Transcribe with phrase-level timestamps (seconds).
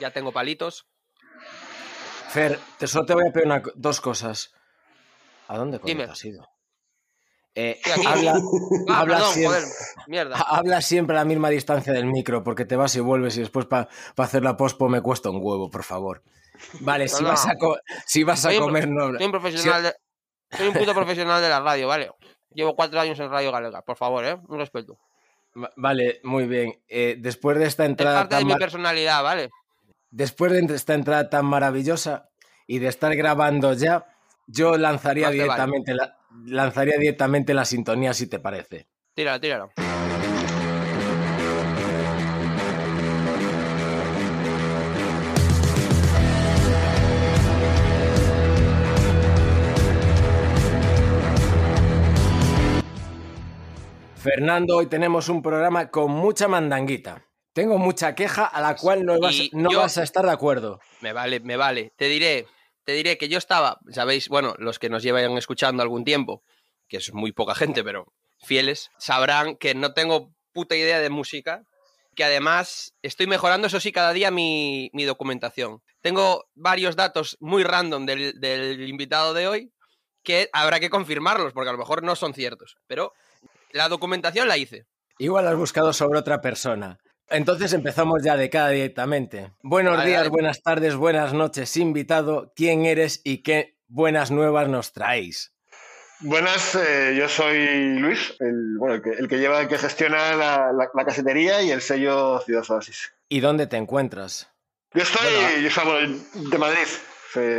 [0.00, 0.86] ya tengo palitos.
[2.28, 4.52] Fer, te solo te voy a pedir una dos cosas.
[5.48, 6.48] ¿A dónde coño has ido?
[7.54, 8.34] Eh, habla,
[8.88, 9.60] Ah, habla perdón, siempre-
[10.06, 13.40] joder, habla siempre a la misma distancia del micro, porque te vas y vuelves y
[13.40, 13.88] después para
[14.18, 16.22] hacer la pospo me cuesta un huevo, por favor.
[16.80, 17.52] Vale, si No, vas a,
[18.06, 19.16] si vas a Soy comer, no.
[19.16, 19.94] Soy un profesional de...
[20.56, 22.10] Soy un puto profesional de la radio, ¿vale?
[22.50, 24.36] Llevo cuatro años en Radio Galega, por favor, ¿eh?
[24.48, 24.98] Un respeto.
[25.56, 26.82] Va- Vale, muy bien.
[26.88, 29.48] Eh, después de esta Es entrada parte de mi personalidad, ¿vale?
[30.16, 32.30] Después de esta entrada tan maravillosa
[32.66, 34.06] y de estar grabando ya,
[34.46, 35.42] yo lanzaría vale.
[35.42, 38.88] directamente la, lanzaría directamente la sintonía si te parece.
[39.14, 39.68] Tírala, tírala.
[54.16, 57.22] Fernando, hoy tenemos un programa con mucha mandanguita.
[57.56, 60.30] Tengo mucha queja a la cual no vas, Y no yo- vas a estar de
[60.30, 60.78] acuerdo.
[61.00, 61.90] Me vale, me vale.
[61.96, 62.46] Te diré,
[62.84, 66.42] te diré que yo estaba, sabéis, bueno, los que nos llevan escuchando algún tiempo,
[66.86, 68.12] que es muy poca gente, pero
[68.44, 71.62] fieles, sabrán que no tengo puta idea de música,
[72.14, 75.80] que además estoy mejorando, eso sí, cada día mi, mi documentación.
[76.02, 79.72] Tengo varios datos muy random del, del invitado de hoy
[80.22, 83.14] que habrá que confirmarlos, porque a lo mejor no son ciertos, pero
[83.72, 84.84] la documentación la hice.
[85.18, 86.98] Igual has buscado sobre otra persona.
[87.28, 89.52] Entonces empezamos ya de cada directamente.
[89.62, 92.52] Buenos Vale, días, buenas tardes, buenas noches, invitado.
[92.54, 95.52] ¿Quién eres y qué buenas nuevas nos traéis?
[96.20, 100.34] Buenas, eh, yo soy Luis, el, bueno, el, que, el que lleva, el que gestiona
[100.34, 103.12] la, la- la casetería y el sello Ciudad Oasis.
[103.28, 104.48] ¿Y dónde te encuentras?
[104.94, 105.58] Yo estoy Bueno.
[105.58, 106.86] yo soy, bueno, de Madrid.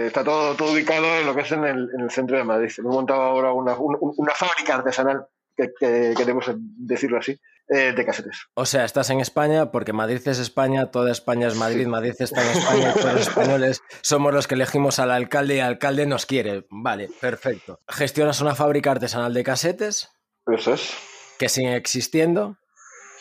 [0.08, 2.72] Está todo, todo ubicado en lo que es en el, en el centro de Madrid.
[2.80, 8.06] Hemos montado ahora una, un- una fábrica artesanal, que, que queremos decirlo así, eh, de
[8.06, 8.48] casetes.
[8.54, 12.44] O sea, estás en España porque Madrid es España, toda España es Madrid, Madrid está
[12.44, 16.06] en España y todos los españoles somos los que elegimos al alcalde y el alcalde
[16.06, 16.66] nos quiere.
[16.70, 17.80] Vale, perfecto.
[17.88, 20.10] Gestionas una fábrica artesanal de casetes
[20.46, 20.94] Eso es,
[21.38, 22.58] que sigue existiendo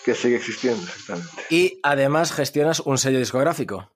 [0.04, 1.42] que sigue existiendo, exactamente.
[1.50, 3.90] y además gestionas un sello discográfico.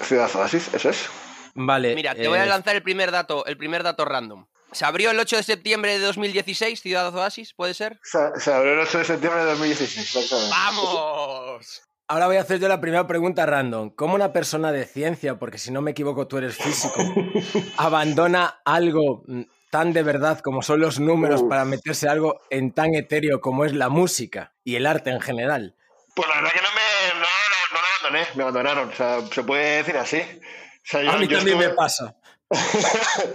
[0.00, 1.08] Ciudad Oasis, eso es.
[1.56, 1.96] Vale.
[1.96, 4.46] Mira, te voy a eh, lanzar el primer dato, el primer dato random.
[4.72, 7.98] Se abrió el 8 de septiembre de 2016, Ciudad Oasis, ¿puede ser?
[8.02, 10.50] Se, se abrió el 8 de septiembre de 2016, exactamente.
[10.50, 11.82] ¡Vamos!
[12.08, 13.90] Ahora voy a hacer yo la primera pregunta random.
[13.90, 16.94] ¿Cómo una persona de ciencia, porque si no me equivoco tú eres físico,
[17.78, 21.48] abandona algo mm, tan de verdad como son los números Uf.
[21.48, 25.74] para meterse algo en tan etéreo como es la música y el arte en general?
[26.14, 27.26] Pues la verdad que no me, no,
[27.72, 30.20] no, abandoné, me abandonaron, o sea, se puede decir así.
[30.20, 32.14] O sea, yo, A mí yo también estuve, me pasa.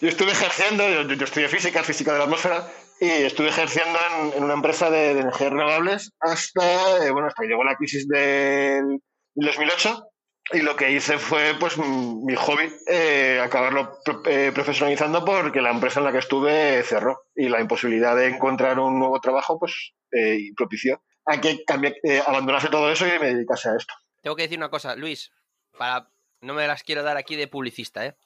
[0.00, 2.66] yo estuve ejerciendo, yo, estudié física, física de la atmósfera,
[3.00, 3.98] y estuve ejerciendo
[4.34, 9.00] en, una empresa de, energías renovables hasta, eh, bueno, hasta que llegó la crisis del
[9.34, 10.04] 2008.
[10.50, 16.00] Y lo que hice fue, pues, mi hobby, eh, acabarlo eh, profesionalizando porque la empresa
[16.00, 17.24] en la que estuve cerró.
[17.36, 21.64] Y la imposibilidad de encontrar un nuevo trabajo, pues, eh, propició a que
[22.02, 23.94] eh, abandonase todo eso y me dedicase a esto.
[24.22, 25.30] Tengo que decir una cosa, Luis,
[25.76, 26.08] para
[26.40, 28.16] no me las quiero dar aquí de publicista, ¿eh?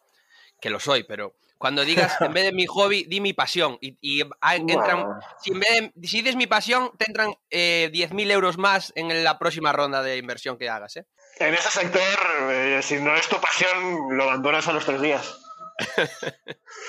[0.62, 3.76] Que lo soy, pero cuando digas, en vez de mi hobby, di mi pasión.
[3.80, 4.22] Y, y
[4.68, 5.06] entran,
[5.42, 9.22] si, en vez de- si dices mi pasión, te entran eh, 10.000 euros más en
[9.24, 11.06] la próxima ronda de inversión que hagas, ¿eh?
[11.38, 12.00] En ese sector,
[12.50, 15.38] eh, si no es tu pasión, lo abandonas a los tres días.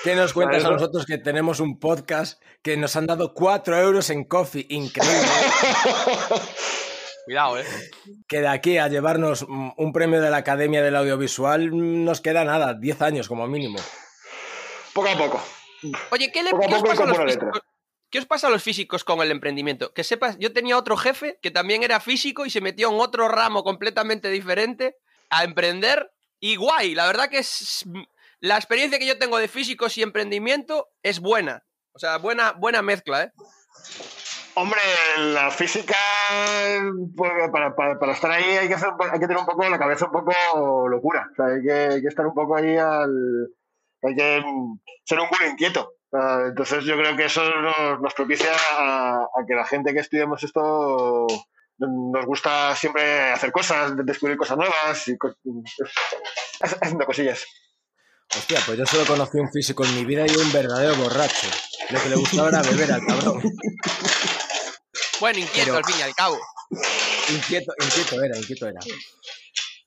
[0.04, 4.10] ¿Qué nos cuentas a nosotros que tenemos un podcast que nos han dado 4 euros
[4.10, 4.66] en coffee?
[4.68, 5.18] Increíble.
[7.24, 7.64] Cuidado, ¿eh?
[8.28, 12.20] que de aquí a llevarnos mm, un premio de la Academia del Audiovisual mm, nos
[12.20, 13.78] queda nada, 10 años como mínimo.
[14.92, 15.42] Poco a poco.
[16.10, 17.60] Oye, ¿qué, le, Poco qué os pasa a los físicos?
[18.10, 19.92] ¿Qué os pasa a los físicos con el emprendimiento?
[19.92, 23.28] Que sepas, yo tenía otro jefe que también era físico y se metió en otro
[23.28, 24.96] ramo completamente diferente
[25.30, 26.94] a emprender y guay.
[26.94, 27.84] La verdad que es
[28.38, 31.64] la experiencia que yo tengo de físicos y emprendimiento es buena.
[31.92, 33.32] O sea, buena, buena mezcla, ¿eh?
[34.56, 34.80] Hombre,
[35.18, 35.96] la física,
[37.16, 39.78] pues, para, para- para estar ahí hay que, hacer, hay que tener un poco la
[39.78, 41.28] cabeza un poco locura.
[41.32, 43.48] O sea, hay, que, hay que estar un poco ahí al...
[44.02, 45.94] Hay que mm, ser un culo inquieto.
[46.12, 50.00] Ah, Entonces yo creo que eso nos, nos propicia a, a que la gente que
[50.00, 51.26] estudiamos esto
[51.78, 55.34] nos gusta siempre hacer cosas, descubrir cosas nuevas y co-
[56.60, 57.44] haciendo cosillas.
[58.36, 61.48] Hostia, pues yo solo conocí un físico en mi vida y un verdadero borracho.
[61.90, 63.42] Lo que le gustaba era beber al cabrón.
[65.20, 66.38] Bueno, inquieto Pero- al fin y al cabo.
[67.30, 68.80] Inquieto, inquieto era, inquieto era.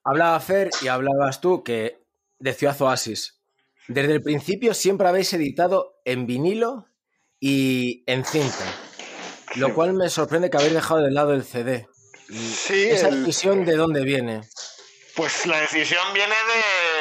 [0.03, 1.99] Hablaba Fer y hablabas tú que
[2.39, 3.39] de Ciudad Oasis.
[3.87, 6.87] Desde el principio siempre habéis editado en vinilo
[7.39, 8.65] y en cinta.
[9.55, 11.87] Lo cual me sorprende que habéis dejado de lado el CD.
[12.29, 14.41] Sí, ¿Esa el- decisión de dónde viene?
[15.15, 16.35] Pues la decisión viene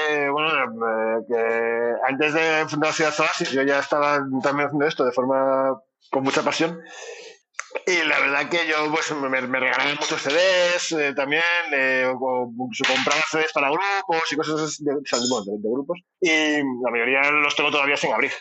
[0.09, 5.13] de, bueno, que antes de fundar Ciudad Oasis yo ya estaba también haciendo esto de
[5.13, 5.79] forma
[6.11, 6.81] con mucha pasión
[7.87, 9.61] y la verdad que yo pues me, me
[9.99, 11.43] muchos CDs eh, también,
[11.73, 12.53] eh, o,
[12.87, 16.01] compraba CDs para grupos y cosas de, de, grupos.
[16.21, 18.33] Y la mayoría los tengo todavía sin abrir.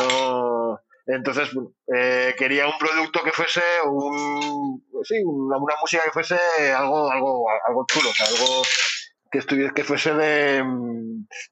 [0.00, 0.80] No...
[1.06, 1.50] Entonces,
[1.92, 6.36] eh, quería un producto que fuese un, sí, una, música que fuese
[6.72, 8.62] algo, algo, algo chulo, algo
[9.30, 10.62] que estuviese, que fuese de,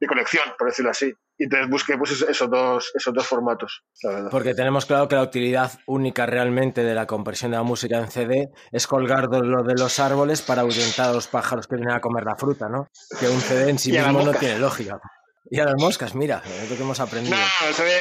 [0.00, 1.12] de colección, por decirlo así.
[1.38, 3.84] Y entonces busqué pues, esos, dos, esos dos formatos.
[4.30, 8.10] Porque tenemos claro que la utilidad única realmente de la compresión de la música en
[8.10, 12.00] CD es colgar lo de los árboles para ahuyentar a los pájaros que vienen a
[12.00, 12.88] comer la fruta, ¿no?
[13.20, 15.00] Que un CD en sí mismo no tiene lógica.
[15.50, 17.36] Y a las moscas, mira, es lo que hemos aprendido.
[17.36, 17.92] No, el CD,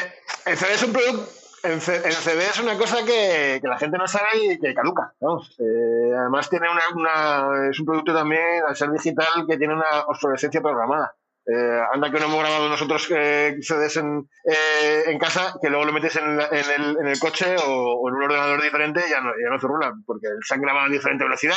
[0.47, 4.07] el CD es un producto en CD es una cosa que, que, la gente no
[4.07, 5.13] sabe y que caduca.
[5.19, 10.05] Eh, además tiene una, una, es un producto también, al ser digital, que tiene una
[10.07, 11.15] obsolescencia programada.
[11.49, 15.85] Eh, anda que no hemos grabado nosotros eh, CDs en, eh, en, casa, que luego
[15.85, 19.09] lo metes en, en, el, en el, coche o, o, en un ordenador diferente y
[19.09, 21.55] ya no, ya no se rula, porque se han grabado a diferente velocidad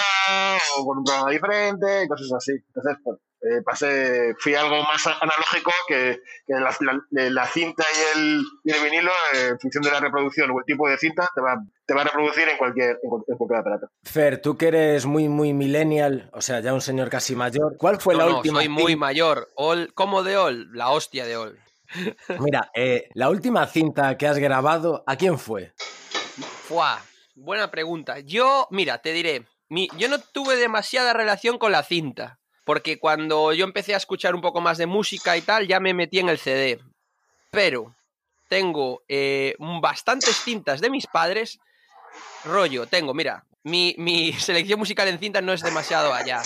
[0.78, 2.52] o con un programa diferente, cosas así.
[2.52, 8.19] Entonces, pues, eh, pasé, fui algo más analógico que, que la, la, la, cinta y
[8.19, 11.28] el, y el vinilo, eh, en función de la reproducción o el tipo de cinta,
[11.34, 11.56] te va,
[11.87, 13.88] te va a reproducir en cualquier, en cualquier, en cualquier, aparato.
[14.04, 17.98] Fer, tú que eres muy, muy millennial, o sea, ya un señor casi mayor, ¿cuál
[17.98, 18.58] fue no, la no, última?
[18.58, 19.48] Soy muy mayor.
[19.54, 20.69] All, ¿Cómo de All?
[20.72, 21.58] La hostia de All.
[22.40, 25.72] Mira, eh, la última cinta que has grabado, ¿a quién fue?
[26.69, 27.02] Fuá,
[27.34, 28.20] buena pregunta.
[28.20, 33.53] Yo, mira, te diré, mi, yo no tuve demasiada relación con la cinta porque cuando
[33.53, 36.29] yo empecé a escuchar un poco más de música y tal, ya me metí en
[36.29, 36.81] el CD.
[37.51, 37.95] Pero
[38.49, 41.59] tengo eh, bastantes cintas de mis padres.
[42.45, 46.43] Rollo, tengo, mira, mi, mi, selección musical en cintas no es demasiado allá.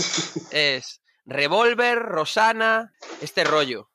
[0.51, 3.89] Es Revolver, Rosana, este rollo.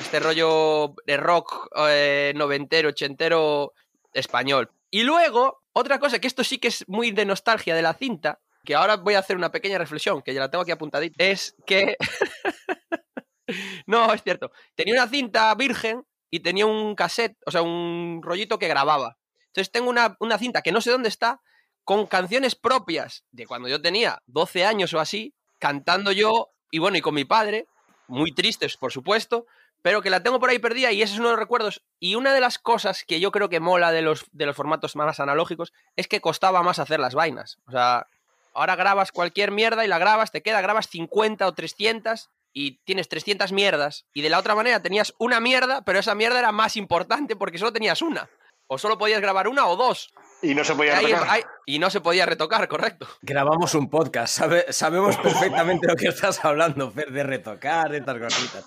[0.00, 3.72] Este rollo de rock eh, noventero, ochentero
[4.12, 4.70] español.
[4.90, 8.40] Y luego, otra cosa, que esto sí que es muy de nostalgia de la cinta,
[8.64, 11.56] que ahora voy a hacer una pequeña reflexión, que ya la tengo aquí apuntadita, es
[11.66, 11.96] que...
[13.86, 14.50] no, es cierto.
[14.74, 19.18] Tenía una cinta virgen y tenía un cassette, o sea, un rollito que grababa.
[19.46, 21.40] Entonces tengo una, una cinta que no sé dónde está,
[21.84, 26.96] con canciones propias de cuando yo tenía 12 años o así, cantando yo, y bueno,
[26.96, 27.66] y con mi padre,
[28.08, 29.46] muy tristes, por supuesto,
[29.84, 31.84] pero que la tengo por ahí perdida y ese es uno de los recuerdos.
[32.00, 34.96] Y una de las cosas que yo creo que mola de los, de los formatos
[34.96, 37.58] más analógicos es que costaba más hacer las vainas.
[37.66, 38.06] O sea,
[38.54, 43.08] Ahora grabas cualquier mierda y la grabas, te queda, grabas 50 o 300 y tienes
[43.08, 44.06] 300 mierdas.
[44.14, 47.58] Y de la otra manera tenías una mierda, pero esa mierda era más importante porque
[47.58, 48.28] solo tenías una.
[48.66, 50.08] O solo podías grabar una o dos.
[50.40, 51.40] Y no se podía retocar.
[51.66, 53.06] y no se podía retocar, correcto.
[53.22, 58.18] Grabamos un podcast, sabe- sabemos perfectamente lo que estás hablando, Fer, de retocar, de estas
[58.18, 58.64] cositas.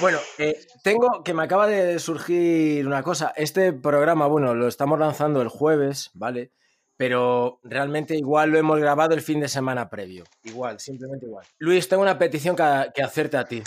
[0.00, 3.32] Bueno, eh, tengo que me acaba de surgir una cosa.
[3.36, 6.52] Este programa, bueno, lo estamos lanzando el jueves, ¿vale?
[6.96, 10.24] Pero realmente igual lo hemos grabado el fin de semana previo.
[10.44, 11.44] Igual, simplemente igual.
[11.58, 12.62] Luis, tengo una petición que,
[12.94, 13.62] que hacerte a ti.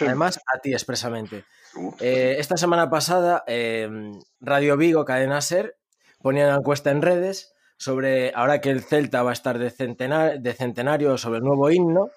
[0.00, 1.44] Además, a ti expresamente.
[1.74, 3.88] Uh, Eh, esta semana pasada, eh,
[4.40, 5.76] Radio Vigo, Cadena Ser,
[6.20, 10.36] ponía una encuesta en redes sobre, ahora que el Celta va a estar de, centena-
[10.36, 12.10] de centenario, sobre el nuevo himno,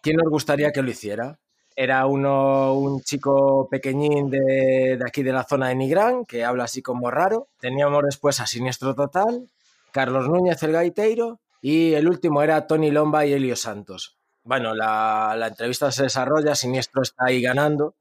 [0.00, 1.38] ¿quién nos gustaría que lo hiciera?
[1.76, 6.64] Era uno, un chico pequeñín de, de aquí de la zona de Nigrán, que habla
[6.64, 7.48] así como raro.
[7.58, 9.50] Teníamos después a Siniestro Total,
[9.94, 14.18] Carlos Núñez el Gaiteiro, y el último era Tony Lomba y Elio Santos.
[14.42, 17.94] Bueno, la, la entrevista se desarrolla, Siniestro está ahí ganando,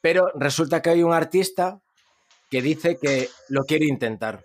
[0.00, 1.78] pero resulta que hay un artista
[2.50, 4.42] que dice que lo quiere intentar.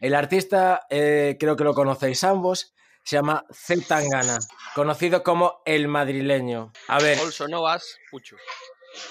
[0.00, 2.74] El artista, eh, creo que lo conocéis ambos,
[3.04, 3.44] se llama
[3.86, 4.38] Tangana,
[4.74, 6.72] conocido como El Madrileño.
[6.88, 8.36] A ver, Also Novas, Pucho.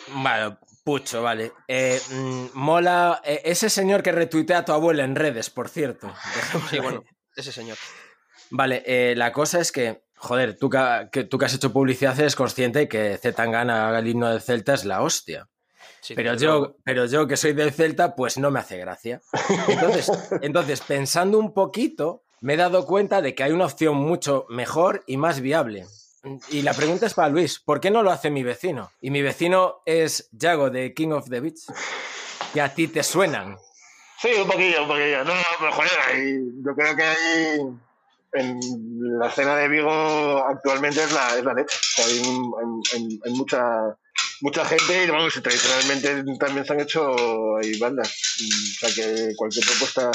[0.09, 1.51] bueno, Pucho, vale.
[1.67, 6.11] Eh, mm, mola eh, ese señor que retuitea a tu abuela en redes, por cierto.
[6.71, 7.03] Sí, bueno,
[7.35, 7.77] ese señor.
[8.49, 12.19] Vale, eh, la cosa es que, joder, tú que, que- tú que has hecho publicidad
[12.19, 15.47] eres consciente que Z Tangana, el himno del Celta, es la hostia.
[16.01, 19.21] Sí, Pero yo, pero yo que soy del Celta, pues no me hace gracia.
[19.67, 20.09] Entonces,
[20.41, 25.03] entonces, pensando un poquito, me he dado cuenta de que hay una opción mucho mejor
[25.05, 25.85] y más viable.
[26.49, 28.91] Y la pregunta es para Luis, ¿por qué no lo hace mi vecino?
[29.01, 31.61] Y mi vecino es Yago de King of the Beach,
[32.53, 33.57] que a ti te suenan.
[34.21, 35.23] Sí, un poquillo, un poquillo.
[35.23, 37.59] No, pero joder, ahí- yo creo que ahí
[38.33, 38.59] en
[39.19, 41.77] la escena de Vigo actualmente es la, es la leche.
[41.99, 42.21] Hay,
[43.25, 43.95] hay- mucha
[44.41, 48.09] mucha gente y vamos, tradicionalmente también se han hecho hay bandas.
[48.09, 50.11] O sea que cualquier propuesta.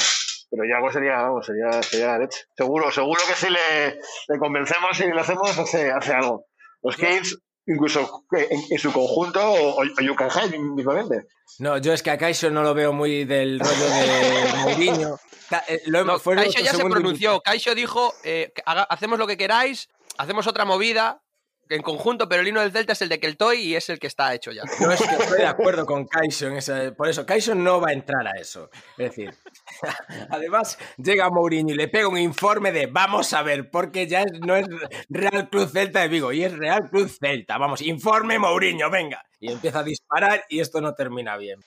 [0.49, 2.41] Pero ya algo sería, vamos, sería, sería la leche.
[2.55, 3.95] Seguro, seguro que si le,
[4.27, 6.45] le convencemos y le hacemos, hace, hace algo.
[6.83, 11.27] Los Kings, incluso en, en su conjunto, o, o You Can Hide mismamente.
[11.59, 15.19] No, yo es que a Kaisho no lo veo muy del rollo de Mourinho.
[15.67, 17.41] Eh, lo hemos- No, fue Kaisho ya se pronunció.
[17.41, 21.21] Kaisho dijo, eh, haga- hacemos lo que queráis, hacemos otra movida
[21.69, 24.07] en conjunto, pero el himno del Celta es el de Keltoy y es el que
[24.07, 24.63] está hecho ya.
[24.79, 26.91] No es que estoy de acuerdo con ese.
[26.91, 28.69] Por eso, Kaisho no va a entrar a eso.
[28.97, 29.33] Es decir,
[30.29, 34.55] además llega Mourinho y le pega un informe de vamos a ver, porque ya no
[34.55, 34.67] es
[35.09, 37.57] Real Club Celta de Vigo, y es Real Club Celta.
[37.57, 39.23] Vamos, informe Mourinho, venga.
[39.39, 41.59] Y empieza a disparar y esto no termina bien.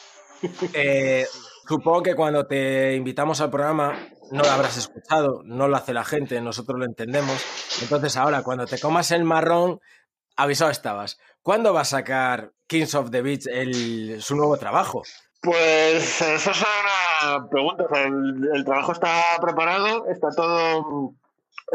[0.73, 1.27] Eh,
[1.69, 3.99] supongo que cuando te invitamos al programa
[4.33, 7.45] no lo habrás escuchado, no lo hace la gente, nosotros lo entendemos.
[7.83, 9.81] Entonces ahora, cuando te comas el marrón,
[10.37, 11.19] avisado estabas.
[11.43, 15.03] ¿Cuándo va a sacar Kings of the Beach el- su nuevo trabajo?
[15.41, 16.65] Pues eso es
[17.27, 17.85] una pregunta.
[18.55, 21.13] El trabajo está preparado, está todo.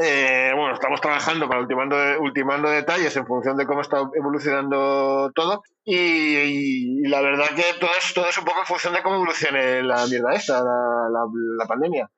[0.02, 5.64] Eh, bueno, estamos trabajando para ultimando, ultimando detalles en función de cómo está evolucionando todo.
[5.84, 9.16] Y, y la verdad que todo es, todo es un poco en función de cómo
[9.16, 12.10] evolucione la mierda esta, la, la- la pandemia.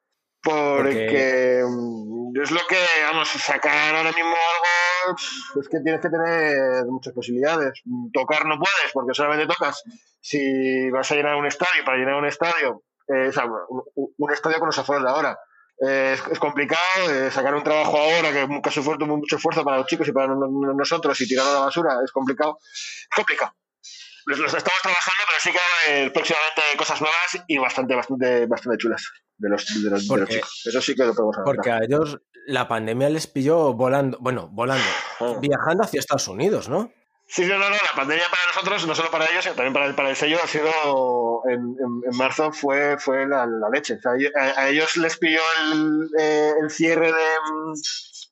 [0.41, 2.77] Porque mm, es lo que,
[3.11, 5.17] vamos, sacar ahora mismo algo,
[5.59, 7.81] es que tienes que tener muchas posibilidades.
[8.13, 9.83] Tocar no puedes, porque solamente tocas
[10.21, 13.83] si vas a llenar un estadio, para llenar un estadio, eh, o sea, un,
[14.17, 15.37] un estadio con los aforos de ahora.
[15.79, 19.77] Eh, es, es complicado eh, sacar un trabajo ahora que nunca supuesto mucho esfuerzo para
[19.77, 22.59] los chicos y para no- no- nosotros y tirarlo a la basura es complicado.
[22.63, 23.53] Es complicado.
[24.27, 28.77] Los, los estamos trabajando, pero sí que haber próximamente cosas nuevas y bastante, bastante, bastante
[28.79, 29.03] chulas
[29.37, 30.61] de los, de los, de los Porque- chicos.
[30.65, 31.55] Eso sí que lo podemos hablar.
[31.55, 34.85] Porque a ellos la pandemia les pilló volando, bueno, volando,
[35.19, 35.37] Ah.
[35.39, 36.91] viajando hacia Estados Unidos, ¿no?
[37.27, 39.87] Sí, no, no, no, la pandemia para nosotros, no solo para ellos, sino también para
[39.87, 40.69] el, para el sello, ha sido,
[41.49, 43.95] en, en- marzo fue, fue la, leche.
[43.95, 45.41] O sea, a, ellos les pilló
[45.71, 47.23] el, eh, el cierre de,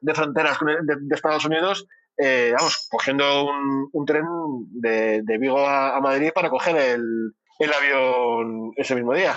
[0.02, 4.26] de fronteras de, de Estados Unidos, eh, vamos, cogiendo un, un tren
[4.70, 9.36] de, de Vigo a, a Madrid para coger el, el avión ese mismo día.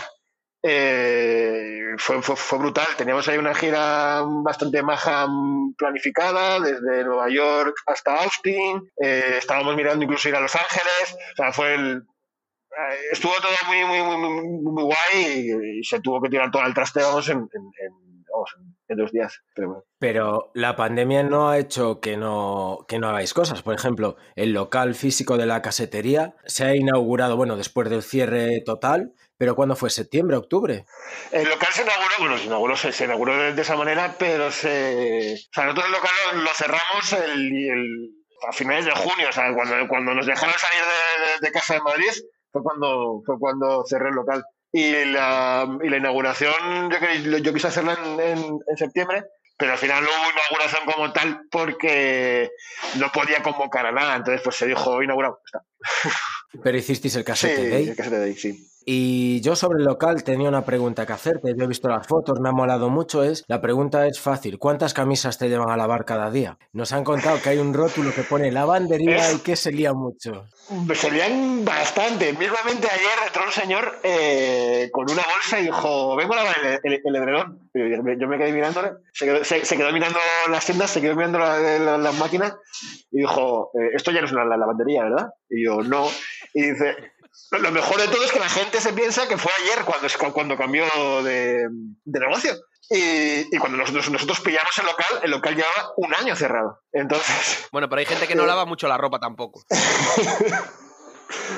[0.68, 2.88] Eh, fue, fue, fue brutal.
[2.98, 5.26] Teníamos ahí una gira bastante maja
[5.78, 8.82] planificada, desde Nueva York hasta Austin.
[9.00, 11.16] Eh, estábamos mirando incluso ir a Los Ángeles.
[11.34, 11.98] O sea, fue el.
[11.98, 16.62] eh, Estuvo todo muy, muy, muy, muy, muy guay y, se tuvo que tirar todo
[16.62, 17.48] al traste, vamos, en-
[18.36, 18.54] vamos,
[18.88, 19.40] en- dos días.
[19.98, 23.62] Pero la pandemia no ha hecho que no, que no hagáis cosas.
[23.62, 28.62] Por ejemplo, el local físico de la casetería se ha inaugurado, bueno, después del cierre
[28.64, 29.90] total, pero ¿cuándo fue?
[29.90, 30.84] ¿Septiembre, octubre?
[31.32, 34.50] El local se inauguró, bueno, se inauguró, se, se inauguró de, de esa manera, pero
[34.50, 35.34] se.
[35.34, 38.10] O sea, nosotros el local lo, lo cerramos el, el-
[38.48, 41.74] a finales de junio, o sea, cuando, cuando nos dejaron salir de, de- de casa
[41.74, 42.10] de Madrid,
[42.52, 44.44] fue cuando, fue cuando cerré el local.
[44.78, 49.24] Y la, y la inauguración, yo, yo quise hacerla en, en- septiembre,
[49.56, 52.50] pero al final no hubo inauguración como tal porque
[52.96, 54.16] no podía convocar a nada.
[54.16, 55.40] Entonces, pues se dijo inaugurado.
[55.46, 55.62] está.
[56.62, 57.88] Pero hicisteis el Sí, casete day.
[57.88, 58.68] el casete day, sí.
[58.88, 61.54] Y yo sobre el local tenía una pregunta que hacerte.
[61.58, 63.24] Yo he visto las fotos, me ha molado mucho.
[63.24, 64.60] Es la pregunta es fácil.
[64.60, 66.56] ¿Cuántas camisas te llevan a lavar cada día?
[66.72, 69.92] Nos han contado que hay un rótulo que pone lavandería Es- y que se lía
[69.92, 70.46] mucho.
[70.94, 72.32] Serían bastante.
[72.32, 76.92] Mismamente ayer entró un señor eh, con una bolsa y dijo, vengo a lavar el,
[76.92, 77.68] el- el edredón.
[77.74, 81.38] Yo, me quedé mirándole, se quedó, se- se quedó mirando las tiendas, se quedó mirando
[81.40, 82.54] la- la- las máquinas
[83.10, 85.26] y dijo, eh, esto ya no es una la- lavandería, ¿verdad?
[85.50, 86.06] Y yo, no.
[86.54, 86.96] Y dice,
[87.52, 90.56] lo mejor de todo es que la gente se piensa que fue ayer cuando, cuando
[90.56, 90.84] cambió
[91.22, 91.66] de,
[92.04, 92.54] de negocio.
[92.88, 96.80] Y, y cuando nosotros, nosotros pillamos el local, el local llevaba un año cerrado.
[96.92, 99.62] Entonces, Bueno, pero hay gente que no lava mucho la ropa tampoco.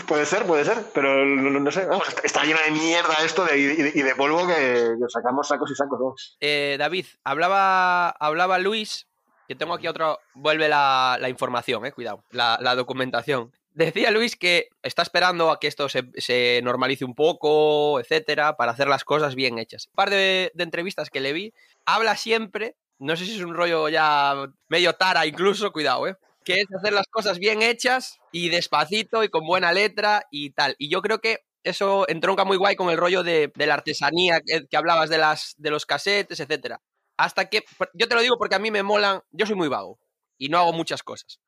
[0.06, 1.84] Puede ser, puede ser, pero no, sé.
[1.84, 5.08] Vamos, está- está lleno de mierda esto de, y, de, y de polvo que, que
[5.08, 6.36] sacamos sacos y sacos.
[6.40, 9.06] Eh, David, hablaba, hablaba Luis,
[9.46, 13.52] que tengo aquí otro, vuelve la, la información, eh, cuidado, la, la documentación.
[13.78, 18.88] Decía Luis que está esperando a que esto se, normalice un poco, etcétera, para hacer
[18.88, 19.86] las cosas bien hechas.
[19.86, 21.54] Un par de, entrevistas que le vi,
[21.86, 24.34] habla siempre, no sé si es un rollo ya
[24.66, 29.28] medio tara incluso, cuidado, eh, que es hacer las cosas bien hechas y despacito y
[29.28, 30.74] con buena letra y tal.
[30.76, 34.66] Y yo creo que eso entronca muy guay con el rollo de, la artesanía que,
[34.66, 36.80] que hablabas de, las, de los casetes, etcétera.
[37.16, 37.62] Hasta que,
[37.94, 40.00] yo te lo digo porque a mí me molan, yo soy muy vago
[40.36, 41.38] y no hago muchas cosas.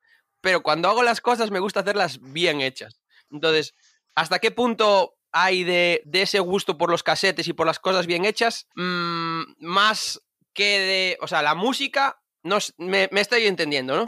[0.41, 2.99] Pero cuando hago las cosas me gusta hacerlas bien hechas.
[3.29, 3.75] Entonces,
[4.15, 8.25] ¿hasta qué punto hay de, ese gusto por los casetes y por las cosas bien
[8.25, 8.67] hechas?
[8.75, 10.21] Mm, más
[10.53, 14.05] que de, o sea, la música, no, me, estoy entendiendo, ¿no?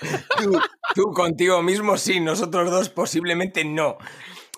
[0.94, 3.98] Tú contigo mismo sí, nosotros dos posiblemente no.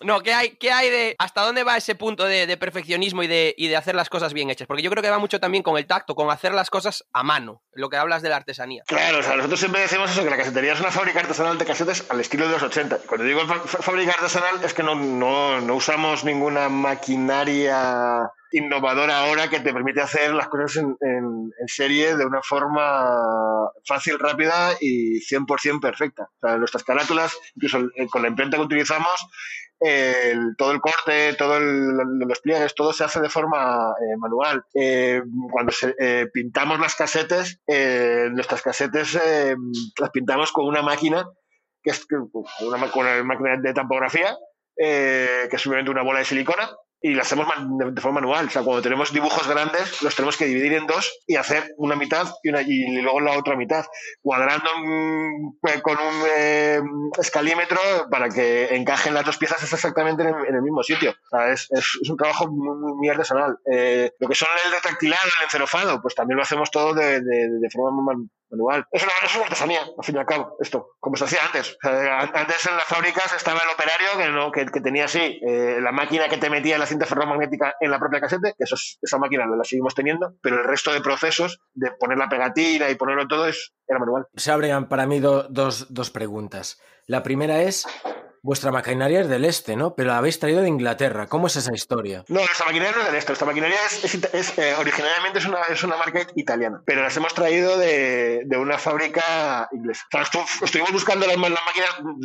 [0.02, 1.14] No, ¿qué hay, qué hay de.
[1.18, 4.32] ¿Hasta dónde va ese punto de, de perfeccionismo y de, y de hacer las cosas
[4.34, 4.66] bien hechas?
[4.66, 7.22] Porque yo creo que va mucho también con el tacto, con hacer las cosas a
[7.22, 8.82] mano, lo que hablas de la artesanía.
[8.88, 11.64] Claro, o sea, nosotros siempre decimos eso, que la casetería es una fábrica artesanal de
[11.64, 12.96] casetes al estilo de los 80.
[13.04, 19.48] Y Cuando digo fábrica artesanal es que no, no, no usamos ninguna maquinaria innovadora ahora
[19.48, 25.18] que te permite hacer las cosas en, en- serie de una forma fácil, rápida y
[25.20, 26.24] 100% perfecta.
[26.42, 29.26] O sea, nuestras carátulas, incluso el- con la imprenta que utilizamos,
[29.80, 34.64] el- todo el corte, todos los pliegues, todo se hace de forma eh, manual.
[34.74, 39.56] Eh, cuando se- eh, pintamos las casetes, eh, nuestras casetes eh,
[40.00, 41.28] las pintamos con una máquina,
[41.82, 42.06] que es
[42.60, 44.36] una, con una máquina de tapografía,
[44.76, 46.68] eh, que es simplemente una bola de silicona,
[47.00, 47.46] y las hacemos
[47.92, 48.46] de, forma manual.
[48.46, 51.96] O sea, cuando tenemos dibujos grandes, los tenemos que dividir en dos y hacer una
[51.96, 53.84] mitad y, una, y luego la otra mitad,
[54.22, 54.70] cuadrando
[55.60, 56.80] pues, con un eh,
[57.18, 57.78] escalímetro
[58.10, 61.10] para que encajen las dos piezas exactamente en el, en el mismo sitio.
[61.10, 63.58] O sea, es, es- un trabajo muy, muy- artesanal.
[63.70, 67.48] Eh, lo que son el retractilado, el encerofado, pues también lo hacemos todo de, de-
[67.60, 68.14] de forma
[68.54, 68.86] manual.
[68.90, 71.76] Es una, es una artesanía, al fin y al cabo, esto, como se hacía antes.
[71.82, 75.04] O sea, an- antes en las fábricas estaba el operario que, no, que, que tenía
[75.06, 78.64] así eh, la máquina que te metía la cinta ferromagnética en la propia casete, que
[78.64, 82.28] eso es- esa máquina la seguimos teniendo, pero el resto de procesos de poner la
[82.28, 84.26] pegatina y ponerlo todo es, era manual.
[84.36, 86.80] Se abren para mí do- dos, dos preguntas.
[87.06, 87.86] La primera es,
[88.44, 89.94] vuestra maquinaria es del este, ¿no?
[89.94, 91.26] Pero la habéis traído de Inglaterra.
[91.28, 92.24] ¿Cómo es esa historia?
[92.28, 93.32] No, esta maquinaria no es del esto.
[93.32, 93.78] Esta maquinaria
[94.32, 98.56] es, eh, originalmente es una, es una marca italiana, pero las hemos traído de, de
[98.58, 100.04] una fábrica inglesa.
[100.12, 101.54] O sea, estu- estuvimos buscando las, las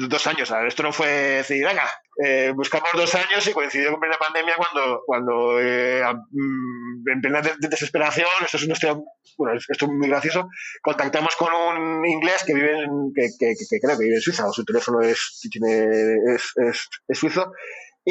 [0.10, 0.50] dos años.
[0.50, 0.68] ¿sabes?
[0.68, 1.84] Esto no fue decir, venga,
[2.24, 7.42] eh, buscamos dos años y coincidió con plena pandemia cuando, cuando eh, mm, en plena
[7.42, 8.98] de- de desesperación, esto es, historia-
[9.38, 10.50] bueno, esto es muy gracioso,
[10.82, 14.48] contactamos con un inglés que vive en, que- que- que creo que vive en Suiza,
[14.48, 17.52] o su teléfono es, tiene, es, es- es suizo,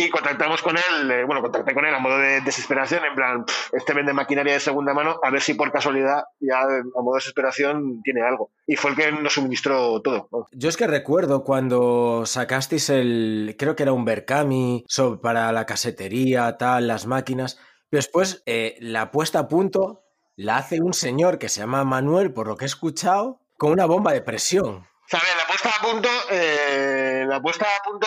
[0.04, 3.44] y contactamos con él, eh, bueno, contacté con él a modo de desesperación, en plan,
[3.44, 7.14] "Pff, este vende maquinaria de segunda mano, a ver si por casualidad ya a modo
[7.14, 8.50] de desesperación tiene algo.
[8.66, 10.28] Y fue el que nos suministró todo.
[10.30, 10.48] vamos.
[10.52, 15.66] Yo es que recuerdo cuando sacasteis el, creo que era un Berkami so- para la
[15.66, 17.58] casetería, tal, las máquinas.
[17.90, 20.02] Después eh, la puesta a punto
[20.36, 23.86] la hace un señor que se llama Manuel, por lo que he escuchado, con una
[23.86, 24.86] bomba de presión.
[25.10, 28.06] Ver, la puesta a punto, eh, la puesta a punto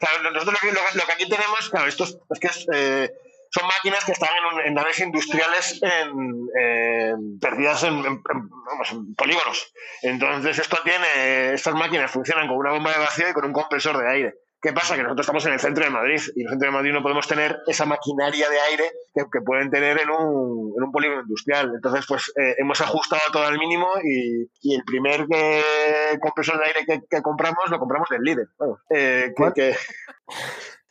[0.00, 3.10] sea, nosotros lo que, lo que- aquí tenemos, claro, esto es, que es, eh,
[3.50, 4.30] son máquinas que están
[4.64, 9.72] en, naves industriales en, perdidas en- vamos, en polígonos.
[10.02, 13.98] Entonces esto tiene, estas máquinas funcionan con una bomba de vacío y con un compresor
[13.98, 14.34] de aire.
[14.64, 14.96] ¿Qué pasa?
[14.96, 17.02] Que nosotros estamos en el centro de Madrid y en el centro de Madrid no
[17.02, 21.20] podemos tener esa maquinaria de aire que, que pueden tener en un, en un polígono
[21.20, 21.70] industrial.
[21.74, 26.64] Entonces, pues eh, hemos ajustado todo al mínimo y, y el primer que- compresor de
[26.64, 28.46] aire que, que compramos lo compramos del líder.
[28.58, 29.76] Vamos, eh, que- que-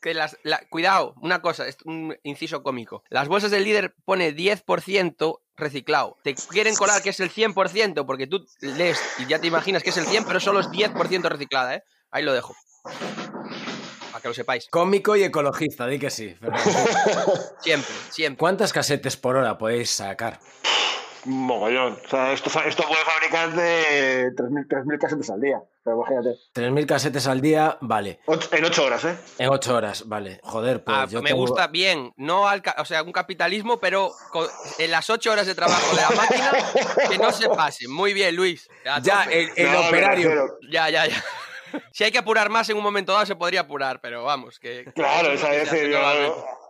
[0.01, 3.03] Que las, la- cuidado, una cosa, es un inciso cómico.
[3.09, 6.17] Las bolsas del líder pone 10% reciclado.
[6.23, 9.91] Te quieren colar que es el 100% porque tú lees y ya te imaginas que
[9.91, 11.83] es el 100, pero solo es 10% reciclada, ¿eh?
[12.11, 12.53] Ahí lo dejo.
[14.23, 14.67] Que lo sepáis.
[14.71, 16.33] Cómico y ecologista, di que sí.
[17.59, 18.39] Siempre, siempre.
[18.39, 20.39] ¿Cuántas casetes por hora podéis sacar?
[21.25, 21.97] mogollón.
[22.05, 25.57] O sea, esto, esto puede fabricar de 3.000 3.000 casetes al día.
[25.57, 26.37] O sea, imagínate.
[26.53, 28.19] 3.000 casetes al día, vale.
[28.25, 29.15] Ocho- en 8 horas, ¿eh?
[29.37, 30.41] En 8 horas, vale.
[30.43, 34.11] Joder, pues Ah, yo me tengo- gusta bien, no al o sea, un capitalismo, pero
[34.31, 34.47] con-
[34.79, 36.51] en las 8 horas de trabajo de la máquina,
[37.09, 37.87] que no se pase.
[37.87, 38.67] Muy bien, Luis.
[39.01, 40.57] Ya, el, el No, me operario.
[40.69, 41.23] Ya, ya, ya.
[41.91, 44.85] Si hay que apurar más en un momento dado, se podría apurar, pero vamos, que.
[44.95, 45.71] Claro, se es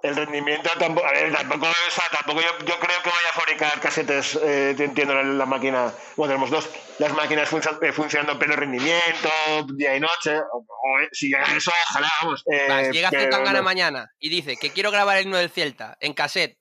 [0.03, 3.39] el rendimiento tampoco, a ver, tampoco, o sea, tampoco yo, yo creo que vaya a
[3.39, 7.49] fabricar casetes, eh, te entiendo, la, la máquina, bueno, tenemos dos, las máquinas
[7.81, 9.29] eh, funcionando pleno rendimiento,
[9.75, 12.43] día y noche, o, o, eh, si llega eso, ojalá, vamos.
[12.51, 13.63] eh, Vas, llega pero Zetangana no.
[13.63, 16.57] mañana y dice que quiero grabar el himno del Celta en cassette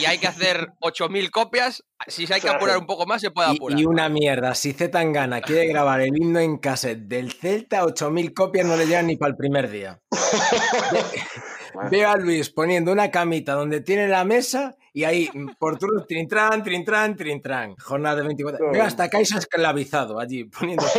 [0.00, 1.82] y hay que hacer 8.000 copias.
[2.06, 3.78] Si hay que apurar un poco más, se puede Y, apurar.
[3.80, 8.66] y una mierda, si Zetangana quiere grabar el himno en cassette del Celta, 8.000 copias
[8.66, 9.98] no le llegan ni para el primer día.
[11.90, 16.06] Veo a Luis poniendo una camita donde tiene la mesa y ahí mm, por turnos
[16.06, 17.74] trintran, trintran, trintran.
[17.76, 18.70] Jornada de 24.
[18.70, 20.84] Veo hasta Kaisa esclavizado allí poniendo.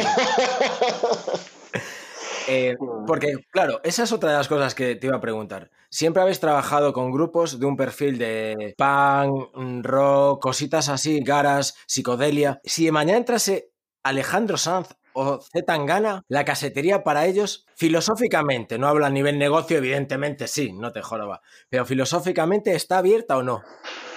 [2.48, 2.76] Eh,
[3.08, 5.72] porque, claro, esa es otra de las cosas que te iba a preguntar.
[5.90, 11.76] Siempre habéis trabajado con grupos de un perfil de punk, mm, rock, cositas así, garas,
[11.88, 12.62] psicodelia.
[12.64, 13.72] Si mañana entrase
[14.04, 19.78] Alejandro Sanz o Z Tangana, la casetería para ellos, filosóficamente, no hablo a nivel negocio,
[19.78, 23.64] evidentemente sí, no te joroba, pero filosóficamente está abierta o no.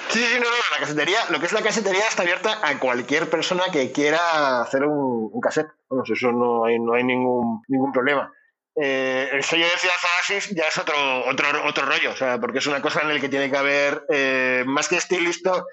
[0.08, 3.28] Sí, sí, no, no, la casetería, lo que es la casetería está abierta a cualquier
[3.30, 5.68] persona que quiera hacer un, un cassette.
[5.90, 8.32] Vamos, eso no hay, no hay ningún, ningún problema.
[8.80, 10.94] eh, el sello de Ciudad Oasis ya es otro,
[11.28, 14.04] otro, otro rollo, o sea, porque es una cosa en la que tiene que haber,
[14.08, 15.64] eh, más que estilista,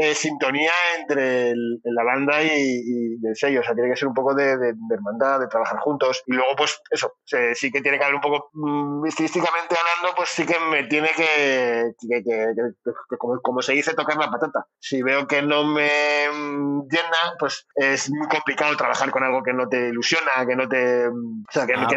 [0.00, 4.06] eh, sintonía entre el- la banda y, y el sello, o sea, tiene que ser
[4.06, 6.22] un poco de, de- de hermandad, de trabajar juntos.
[6.26, 10.14] Y luego, pues eso, se- sí que tiene que haber un poco, mm, estilísticamente hablando,
[10.16, 14.16] pues sí que me tiene que, que- que- que- que- como, como se dice, tocar
[14.18, 14.66] la patata.
[14.78, 15.90] Si veo que no me
[16.32, 20.68] mm, llena, pues es muy complicado trabajar con algo que no te ilusiona, que no
[20.68, 21.12] te, o
[21.50, 21.88] sea, que, Ah.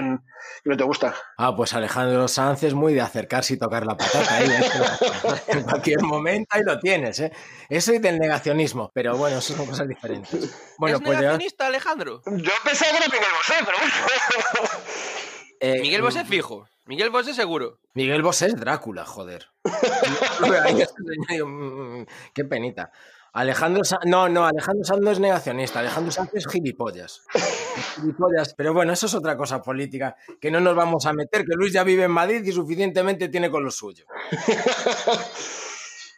[0.65, 1.13] no te gusta.
[1.37, 4.41] Ah, pues Alejandro Sanz es muy de acercarse y tocar la patata.
[4.43, 4.47] ¿eh?
[5.49, 7.19] en cualquier momento ahí lo tienes.
[7.19, 7.31] ¿eh?
[7.69, 8.91] Eso y del negacionismo.
[8.93, 10.53] Pero bueno, eso son cosas diferentes.
[10.77, 12.21] Bueno, ¿Es pues ya- negacionista, Alejandro?
[12.25, 14.69] Yo pensaba que era Miguel Bosé, pero bueno.
[15.59, 16.67] eh, Miguel Bosé fijo.
[16.85, 17.79] Miguel Bosé seguro.
[17.93, 19.47] Miguel Bosé es Drácula, joder.
[21.29, 22.91] Digo, mm, Qué penita.
[23.33, 27.21] Alejandro Sanz, no, no, Alejandro Sanz no es negacionista, Alejandro Sanz es gilipollas.
[27.33, 31.45] Es gilipollas, pero bueno, eso es otra cosa política que no nos vamos a meter,
[31.45, 34.05] que Luis ya vive en Madrid y suficientemente tiene con lo suyo.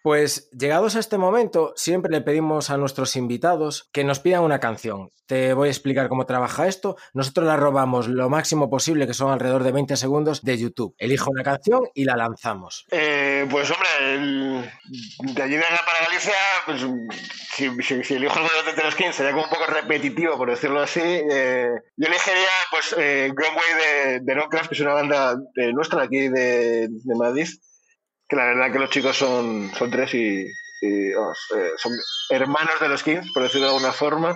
[0.04, 4.60] Pues llegados a este momento, siempre le pedimos a nuestros invitados que nos pidan una
[4.60, 5.10] canción.
[5.28, 6.98] Te voy a explicar cómo trabaja esto.
[7.14, 10.94] Nosotros la robamos lo máximo posible, que son alrededor de 20 segundos, de YouTube.
[10.98, 12.86] Elijo una canción y la lanzamos.
[12.92, 14.70] Eh, pues hombre, el-
[15.36, 16.34] de allí de para Galicia,
[16.66, 16.82] pues,
[17.56, 20.82] si, si, si elijo algo de los Kings sería como un poco repetitivo, por decirlo
[20.82, 21.00] así.
[21.02, 25.72] Eh, yo elegiría pues eh, Gone Way de, de Nocras, que es una banda eh,
[25.72, 27.48] nuestra aquí de Madrid,
[28.34, 31.92] que la verdad que los chicos son, son tres y, y, vamos, eh, son
[32.30, 34.36] hermanos de los Kings, por decirlo de alguna forma.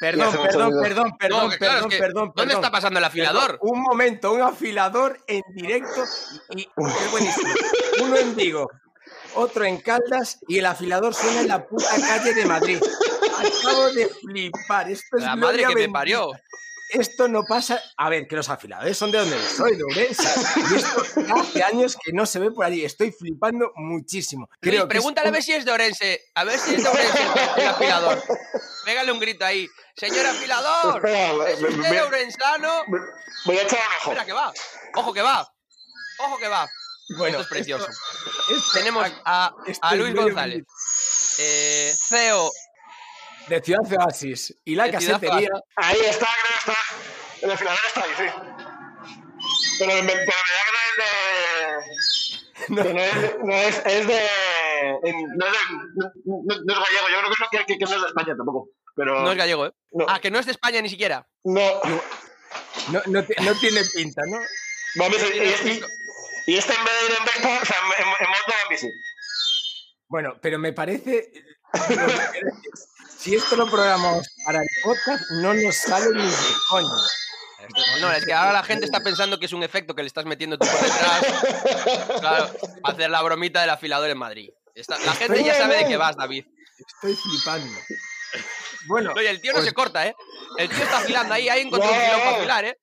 [0.00, 2.64] Perdón, perdón, perdón, perdón, No, que claro, perdón, es que, perdón, ¿Dónde perdón.
[2.64, 3.58] está pasando el afilador?
[3.62, 6.04] Un momento, un afilador en directo
[6.50, 7.48] y es buenísimo.
[8.02, 8.70] Uno en Vigo,
[9.34, 12.78] otro en Caldas y el afilador suena en la puta calle de Madrid.
[13.38, 14.90] Acabo de flipar.
[14.90, 16.30] Esto es La madre que me parió.
[16.90, 17.80] Esto no pasa.
[17.96, 20.28] A ver, que los afiladores son de donde soy, de Ourense.
[20.70, 21.02] Y esto
[21.36, 22.84] hace años que no se ve por allí.
[22.84, 24.48] Estoy flipando muchísimo.
[24.50, 26.20] Luis, Creo es pregúntale a un- ver si es de Orense.
[26.34, 27.22] A ver si es de Orense
[27.56, 28.22] el, afilador.
[28.84, 29.68] Pégale un grito ahí.
[29.96, 30.96] Señor afilador.
[31.04, 32.82] Espera, ¿Es usted me- orensano?
[32.88, 32.98] me-
[33.44, 34.10] voy a echar un ojo.
[34.12, 34.52] Espera, que va.
[34.94, 35.52] Ojo que va.
[36.20, 36.68] Ojo que va.
[37.16, 37.86] Bueno, Esto es precioso.
[37.88, 40.64] esto- esto- Tenemos a, a es Luis González,
[41.38, 42.50] eh, CEO
[43.48, 45.48] De Ciudad Oasis y la De Ciudad casetería.
[45.76, 46.76] Ahí está, creo que está.
[47.42, 48.24] El desfilador está ahí, sí.
[49.78, 50.72] Pero, me- pero me da que
[52.74, 52.84] no es de.
[52.84, 54.20] que no es, no es, es de.
[55.04, 55.58] en- no, es de
[55.94, 58.06] no, no- no es gallego, yo creo que, no, que, que- que no es de
[58.08, 58.68] España tampoco.
[58.96, 59.20] Pero.
[59.22, 59.72] no es gallego, ¿eh?
[59.92, 61.26] no, Ah, que no es de España ni siquiera.
[61.44, 61.80] no.
[62.92, 64.38] No, no ti- no tiene pinta, ¿no?
[64.96, 65.82] Vamos, y, y-
[66.46, 68.62] y este en vez de ir en Vespa, o sea, en, en, en moto va
[68.62, 68.88] en bici.
[70.08, 71.30] Bueno, pero me parece.
[73.18, 76.36] Si esto lo programamos para el podcast, no nos sale ni de
[76.70, 76.88] coño.
[78.00, 80.24] No, es que ahora la gente está pensando que es un efecto que le estás
[80.24, 82.18] metiendo tú por detrás.
[82.20, 82.50] Claro,
[82.84, 84.50] hacer la bromita del afilador en Madrid.
[84.74, 86.46] Está- la gente ya sabe de qué vas, David.
[86.78, 87.78] Estoy flipando.
[88.86, 90.14] Bueno, Oye, el tío no pues- se corta, ¿eh?
[90.56, 92.78] El tío está afilando ahí, ahí encontró un filón para afilar, ¿eh?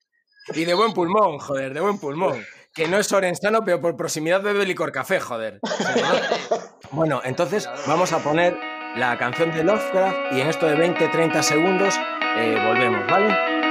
[0.53, 2.45] y de buen pulmón, joder, de buen pulmón.
[2.73, 5.59] Que no es orensano, pero por proximidad bebe licor café, joder.
[6.91, 8.57] Bueno, entonces vamos a poner
[8.95, 11.93] la canción de Lovecraft y en esto de 20-30 segundos
[12.37, 13.64] eh, volvemos, ¿vale?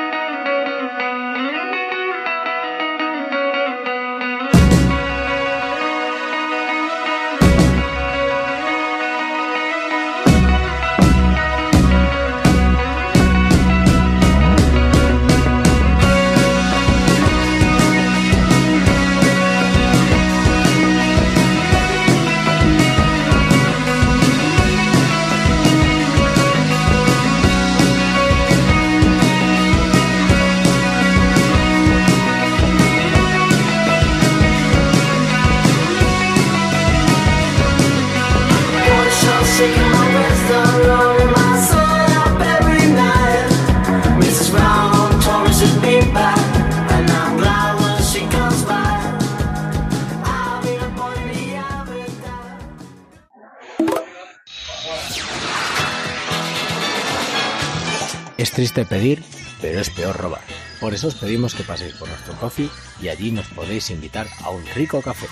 [58.64, 59.22] Triste pedir,
[59.60, 60.40] pero es peor robar.
[60.80, 62.70] Por eso os pedimos que paséis por nuestro coffee
[63.02, 65.26] y allí nos podéis invitar a un rico café.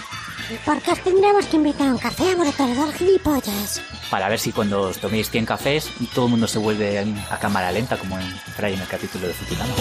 [0.50, 3.80] ¿Y por qué os tendremos que invitar a un café a vosotros gilipollas?
[4.10, 6.98] para ver si cuando os toméis 100 cafés todo el mundo se vuelve
[7.30, 9.72] a cámara lenta como en Fray en el capítulo de Futurama.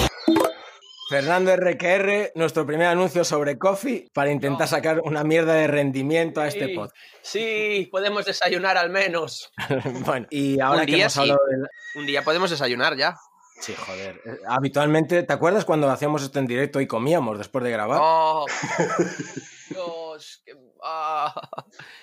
[1.09, 6.47] Fernando RQR, nuestro primer anuncio sobre coffee para intentar sacar una mierda de rendimiento a
[6.47, 6.73] este Sí.
[6.73, 6.89] pod.
[7.21, 9.51] Sí, podemos desayunar al menos.
[10.05, 11.19] bueno, y ahora Un que día hemos sí.
[11.19, 11.67] hablado del...
[11.95, 13.17] Un día podemos desayunar ya.
[13.61, 14.19] Sí, joder.
[14.25, 17.99] Eh, Habitualmente, ¿te acuerdas cuando hacíamos esto en directo y comíamos después de grabar?
[18.01, 18.45] Oh,
[19.69, 21.33] Dios, qué- ah.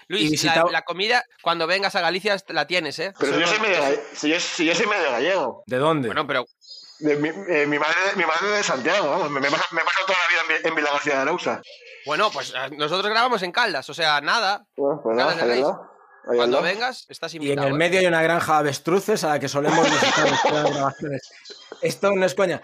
[0.09, 3.13] Luis, visita- la, la comida, cuando vengas a Galicia la tienes, ¿eh?
[3.19, 3.79] Pero si yo soy medio,
[4.15, 5.63] si yo, si yo soy medio gallego.
[5.67, 6.09] ¿De dónde?
[6.09, 6.45] Bueno, pero
[7.01, 10.01] De mi, eh, mi madre, mi madre de Santiago, vamos, me, me, pasa- me paso
[10.07, 11.61] toda la vida en, en García de Arauza.
[12.07, 14.65] bueno, pues eh, nosotros grabamos en Caldas, o sea, nada.
[14.77, 15.91] Bueno, pues Nada, nada,
[16.37, 17.69] Cuando vengas, estás y en invitado.
[17.69, 17.77] el ¿eh?
[17.79, 21.31] medio hay una granja de avestruces a la que solemos visitar las grabaciones.
[21.83, 22.63] Esto no es coña.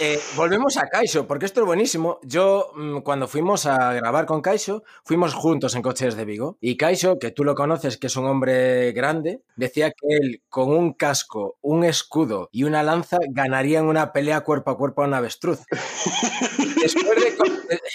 [0.00, 2.18] Eh, volvemos a Kaisho, porque esto es buenísimo.
[2.24, 6.58] Yo, mm, cuando fuimos a grabar con Kaisho, fuimos juntos en coches de Vigo.
[6.60, 10.70] Y Kaisho, que tú lo conoces, que es un hombre grande, decía que él, con
[10.70, 15.06] un casco, un escudo y una lanza, ganaría en una pelea cuerpo a cuerpo a
[15.06, 15.60] un avestruz.
[16.82, 17.44] Después de, co-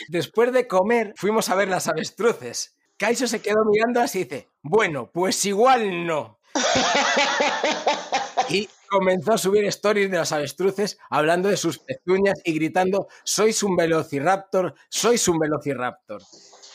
[0.07, 2.75] después de comer, fuimos a ver las avestruces.
[2.99, 6.39] Kaisho se quedó mirando así y dice, bueno, pues igual no.
[8.49, 13.61] Y comenzó a subir stories de las avestruces hablando de sus pezuñas y gritando, sois
[13.61, 16.21] un velociraptor, sois un velociraptor.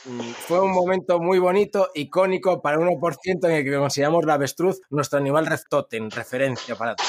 [0.04, 4.80] Mm, Fue un momento muy bonito, icónico para 1% en el que consideramos la avestruz
[4.90, 7.04] nuestro animal reptoten, referencia para ti.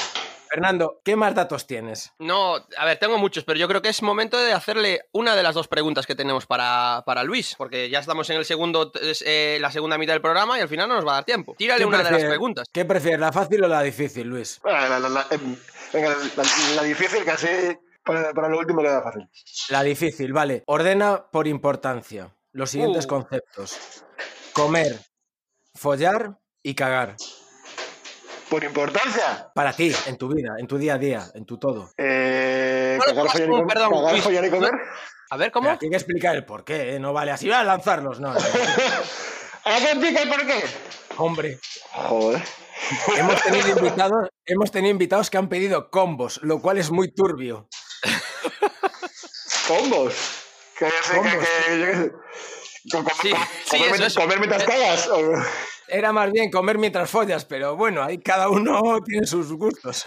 [0.48, 2.12] Fernando, ¿qué más datos tienes?
[2.20, 5.42] No, a ver, tengo muchos, pero yo creo que es momento de hacerle una de
[5.42, 8.92] las dos preguntas que tenemos para, para Luis, porque ya estamos en el segundo,
[9.24, 11.54] eh, la segunda mitad del programa y al final no nos va a dar tiempo.
[11.58, 12.68] Tírale ¿Qué una de las preguntas.
[12.72, 14.60] ¿Qué prefieres, la fácil o la difícil, Luis?
[14.64, 15.56] Ah, la, la- la- em,
[15.92, 17.48] venga, la, la- la difícil casi
[18.04, 19.28] para, para lo último queda fácil.
[19.68, 20.62] La difícil, vale.
[20.66, 23.08] Ordena por importancia los siguientes Uh.
[23.08, 24.04] conceptos.
[24.52, 24.98] Comer,
[25.74, 27.16] follar y cagar.
[28.48, 31.90] Por importancia, Para ti, en tu vida, en tu día a día, en tu todo.
[31.98, 33.66] eh, cagar, follar y comer.
[33.66, 34.24] perdón, cagar, Luis.
[34.24, 34.70] follar y comer.
[35.30, 35.68] A ver, ¿cómo?
[35.70, 37.00] Hay que explicar el por qué, ¿eh?
[37.00, 38.32] no vale así, va a lanzarlos, no.
[38.32, 38.38] no.
[38.38, 40.62] ¿A qué pica y por qué?
[41.18, 41.58] Hombre,
[41.92, 42.42] Joder.
[43.16, 47.68] hemos tenido invitados, hemos tenido invitados que han pedido combos, lo cual es muy turbio.
[49.66, 50.14] Combos.
[50.78, 51.32] Que, que, Combos.
[51.32, 52.12] que,
[52.86, 54.20] Sí, co- sí, comer, eso, mientras- eso.
[54.20, 55.08] comer mientras cagas.
[55.88, 60.04] Era más bien comer mientras follas, pero bueno, ahí cada uno tiene sus gustos.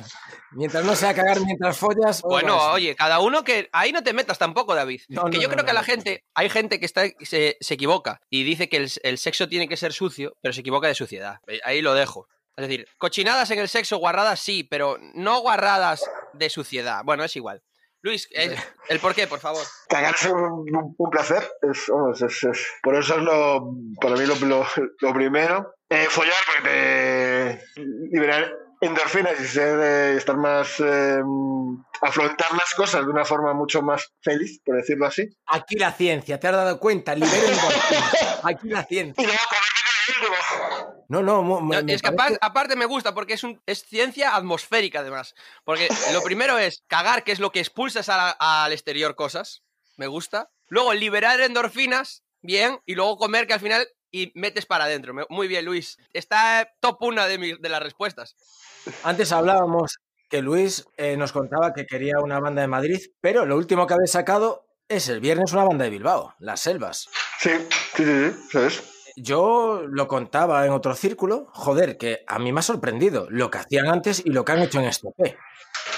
[0.52, 2.22] Mientras no sea cagar mientras follas.
[2.22, 3.70] Bueno, oye, cada uno que.
[3.72, 5.02] Ahí no te metas tampoco, David.
[5.08, 6.26] No, que no, yo no, creo que no, la gente.
[6.34, 9.78] Hay gente que está, se, se equivoca y dice que el, el sexo tiene que
[9.78, 11.40] ser sucio, pero se equivoca de suciedad.
[11.48, 12.28] Eh, Ahí lo dejo.
[12.58, 17.04] Es decir, cochinadas en el sexo, guarradas sí, pero no guarradas de suciedad.
[17.06, 17.64] Bueno, es igual.
[18.02, 18.56] Luis, eh,
[18.88, 19.64] el por qué, por favor.
[19.90, 21.44] Cagar es un, placer.
[21.62, 24.66] Es, vamos, es- es- por eso es lo, para mí lo, lo-
[25.00, 25.74] lo primero.
[25.90, 27.82] Eh, follar, porque te
[28.12, 30.76] liberar endorfinas y ser, eh, estar más.
[30.80, 31.20] eh,
[32.02, 35.28] afrontar las cosas de una forma mucho más feliz, por decirlo así.
[35.48, 37.14] Aquí la ciencia, ¿te has dado cuenta?
[37.14, 38.40] Liberen endorfinas.
[38.44, 39.22] Aquí la ciencia.
[39.22, 40.99] Y luego comer con el último.
[41.10, 44.36] No, no, mo- me- es que parece- aparte, me gusta porque es, un, es ciencia
[44.36, 45.36] atmosférica además.
[45.66, 49.64] Porque lo primero es cagar, que es lo que expulsas a la- al exterior cosas.
[49.98, 50.50] Me gusta.
[50.68, 52.80] Luego liberar endorfinas, bien.
[52.86, 55.14] Y luego comer, que al final y metes para adentro.
[55.30, 55.98] Muy bien, Luis.
[56.14, 58.36] Está top una de, mis- de las respuestas.
[59.04, 59.98] Antes hablábamos
[60.30, 63.96] que Luis eh, nos contaba que quería una banda de Madrid, pero lo último que
[63.96, 67.08] habéis sacado es el viernes una banda de Bilbao, Las Selvas.
[67.40, 67.50] Sí,
[67.96, 68.84] sí, sí, sí, ¿sabes?
[69.22, 73.58] Yo lo contaba en otro círculo, joder, que a mí me ha sorprendido lo que
[73.60, 75.10] hacían antes y lo que han hecho en este.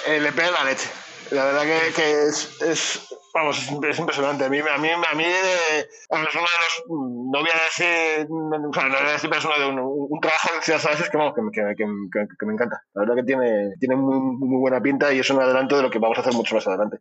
[0.08, 0.90] El EP de la leche.
[1.32, 1.62] La verdad
[1.96, 4.44] que, es, es- vamos, es, es impresionante.
[4.44, 8.58] A mí, a mí, a mí es uno de los, no voy a decir, o
[8.58, 9.80] no voy a decir, pero es uno de un,
[10.10, 12.84] un trabajo de Salases que, vamos, que, que- que me encanta.
[12.94, 15.90] La verdad que tiene, tiene muy, muy buena pinta y es un adelanto de lo
[15.90, 16.98] que vamos a hacer mucho más adelante.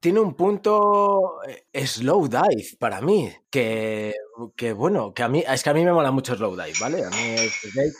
[0.00, 1.40] Tiene un punto
[1.72, 4.12] eh, slow dive para mí, que,
[4.56, 7.04] que bueno, que a mí, es que a mí me mola mucho slow dive, ¿vale?
[7.04, 7.36] A mí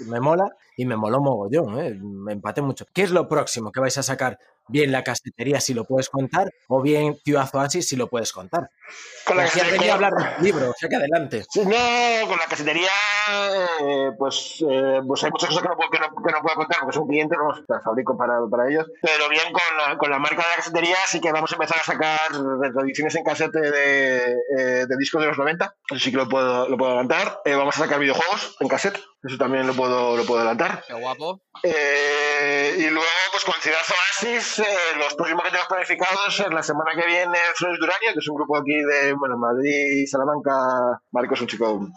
[0.08, 0.44] me mola
[0.76, 1.94] y me moló mogollón, ¿eh?
[2.00, 2.84] me empaté mucho.
[2.92, 4.38] ¿Qué es lo próximo que vais a sacar?
[4.68, 8.70] Bien la casetería si lo puedes contar, o bien Ciudad Oasis si lo puedes contar.
[9.26, 11.44] Con la casetería- hablar del libro, o sea que adelante.
[11.50, 12.88] Sí, No, con la casetería,
[13.80, 16.56] eh, pues, eh, pues hay muchas cosas que no, puedo, que, no, que no puedo
[16.56, 18.86] contar porque son clientes, no las fabrico para, para ellos.
[19.02, 21.78] Pero bien, con la, con la marca de la casetería sí que vamos a empezar
[21.78, 22.20] a sacar
[22.84, 25.74] ediciones en casete de, eh, de discos de los 90.
[25.90, 27.40] Eso sí que lo puedo, lo puedo adelantar.
[27.44, 29.00] Eh, vamos a sacar videojuegos en cassette.
[29.22, 30.84] Eso también lo puedo, lo puedo adelantar.
[30.86, 31.40] Qué guapo.
[31.62, 34.64] Eh, y luego, pues con Ciudad Oasis, eh,
[34.98, 38.36] los próximos que tenemos planificados es la semana que viene Flores Durania, que es un
[38.36, 41.00] grupo aquí de bueno, Madrid, Salamanca.
[41.12, 41.88] Marco es un chico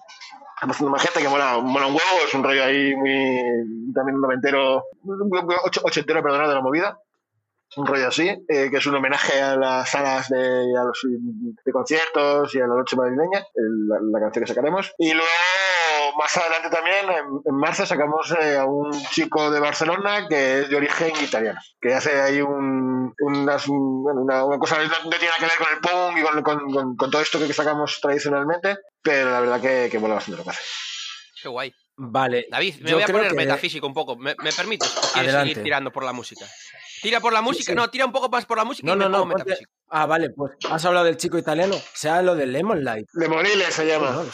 [0.61, 4.83] bastante más gente que mola, mola un huevo, es un rollo ahí muy también noventero,
[5.05, 6.97] och- ochentero, perdón, de la movida.
[7.75, 10.99] Un rollo así, eh, que es un homenaje a las salas de, a los,
[11.65, 14.93] de conciertos y a la noche madrileña, el- la, la canción que sacaremos.
[14.97, 15.27] Y luego
[16.15, 20.69] más adelante también, en, en marzo, sacamos eh, a un chico de Barcelona que es
[20.69, 25.27] de origen italiano, que hace ahí un, unas, una, una cosa que no, no tiene
[25.27, 27.99] nada que ver con el punk y con, con- con- con todo esto que sacamos
[28.01, 30.61] tradicionalmente, pero la verdad que, que mola bastante lo que hace.
[31.41, 31.73] Qué guay.
[31.99, 32.45] Vale.
[32.51, 34.15] David, me voy a poner que- metafísico un poco.
[34.15, 34.87] ¿Me, me permites?
[34.97, 35.49] ¿O quieres Adelante.
[35.49, 36.45] seguir tirando por la música?
[37.01, 37.71] Tira por la música.
[37.71, 37.75] sí.
[37.75, 39.17] No, tira un poco más por la música No, y me no, no.
[39.19, 39.71] pongo ponte- metafísico.
[39.89, 41.75] Ah, vale, pues has hablado del chico italiano.
[41.93, 43.07] Sea lo del Lemon Light.
[43.13, 44.25] De Moriles se No llama.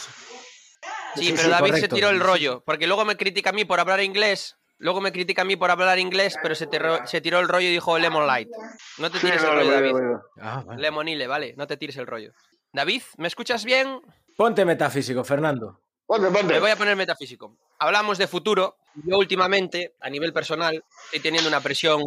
[1.15, 2.63] Sí, Sí, pero sí, David se tiró el rollo.
[2.65, 4.55] Porque luego me critica a mí por hablar inglés.
[4.79, 7.67] Luego me critica a mí por hablar inglés, pero se, tiró- se tiró el rollo
[7.67, 8.49] y dijo Lemon Light.
[8.97, 10.17] No te Sí, tires no, el lo rollo, David.
[10.41, 10.81] Ah, vale.
[10.81, 11.53] Lemonile, vale.
[11.55, 12.31] No te tires el rollo.
[12.73, 14.01] David, ¿me escuchas bien?
[14.35, 15.79] Ponte metafísico, Fernando.
[16.05, 16.53] Ponte, ponte.
[16.53, 17.55] Me voy a poner metafísico.
[17.79, 18.77] Hablamos de futuro.
[19.05, 22.01] Yo últimamente, a nivel personal, estoy teniendo una presión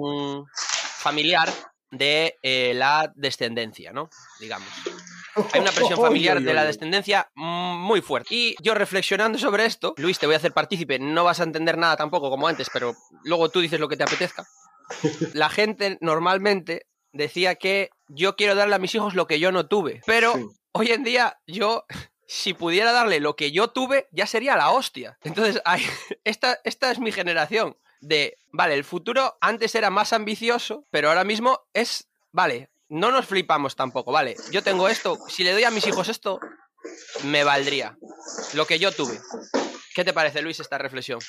[0.99, 1.49] familiar
[1.90, 4.09] de eh, la descendencia, ¿no?
[4.40, 4.68] Digamos.
[5.53, 8.29] Hay una presión familiar de la descendencia muy fuerte.
[8.35, 11.77] Y yo reflexionando sobre esto, Luis, te voy a hacer partícipe, no vas a entender
[11.77, 12.94] nada tampoco como antes, pero
[13.25, 14.46] luego tú dices lo que te apetezca.
[15.35, 19.66] La gente normalmente decía que yo quiero darle a mis hijos lo que yo no
[19.66, 20.46] tuve, pero Sí.
[20.72, 21.85] hoy en día yo
[22.27, 25.18] si pudiera darle lo que yo tuve, ya sería la hostia.
[25.22, 25.61] Entonces,
[26.25, 31.24] esta, esta es mi generación de, vale, el futuro antes era más ambicioso, pero ahora
[31.24, 35.70] mismo es, vale, no nos flipamos tampoco, vale, yo tengo esto, si le doy a
[35.70, 36.40] mis hijos esto,
[37.24, 37.96] me valdría
[38.54, 39.20] lo que yo tuve.
[39.94, 41.20] ¿Qué te parece, Luis, esta reflexión?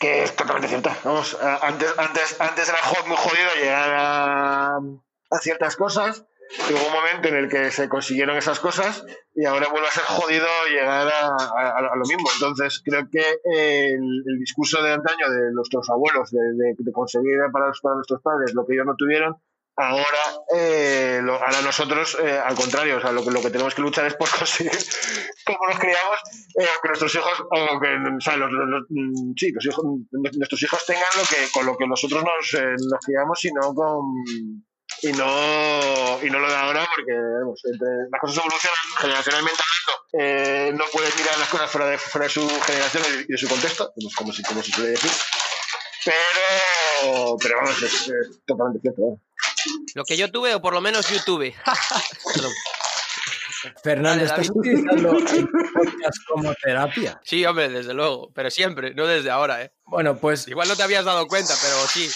[0.00, 0.96] que es totalmente cierta.
[1.04, 6.24] Vamos, antes, antes, antes era muy jodido llegar a, a ciertas cosas.
[6.58, 10.02] Hubo un momento en el que se consiguieron esas cosas y ahora vuelve a ser
[10.04, 12.28] jodido llegar a, a- a lo mismo.
[12.34, 17.36] Entonces, creo que el, el discurso de antaño de nuestros abuelos, de, de- de conseguir
[17.52, 19.36] para, para nuestros padres lo que ellos no tuvieron,
[19.76, 20.04] ahora,
[20.56, 24.06] eh, lo- ahora nosotros, eh, al contrario, o sea, lo lo que tenemos que luchar
[24.06, 24.72] es por conseguir,
[25.46, 26.18] como nos criamos,
[26.58, 30.62] eh, que nuestros hijos, o que, o sea, los, los- mm, sí, los hijos, nuestros
[30.64, 34.64] hijos tengan lo que, con lo que nosotros nos, eh, nos criamos y no con
[35.02, 40.06] y no y no lo de ahora porque vamos, entre, las cosas evolucionan generacionalmente hablando
[40.12, 43.48] eh, no puedes mirar las cosas fuera de, fuera de su generación y de su
[43.48, 45.10] contexto como, como, se, como se suele decir
[46.04, 49.30] pero pero vamos es, es totalmente cierto ¿eh?
[49.94, 51.54] Lo que yo tuve, o por lo menos yo tuve.
[52.34, 52.52] Perdón.
[53.82, 54.58] Fernando, ¿estás David.
[54.58, 57.20] utilizando el podcast como terapia?
[57.24, 59.72] Sí, hombre, desde luego, pero siempre, no desde ahora, ¿eh?
[59.84, 62.08] Bueno, pues Igual no te habías dado cuenta, pero sí.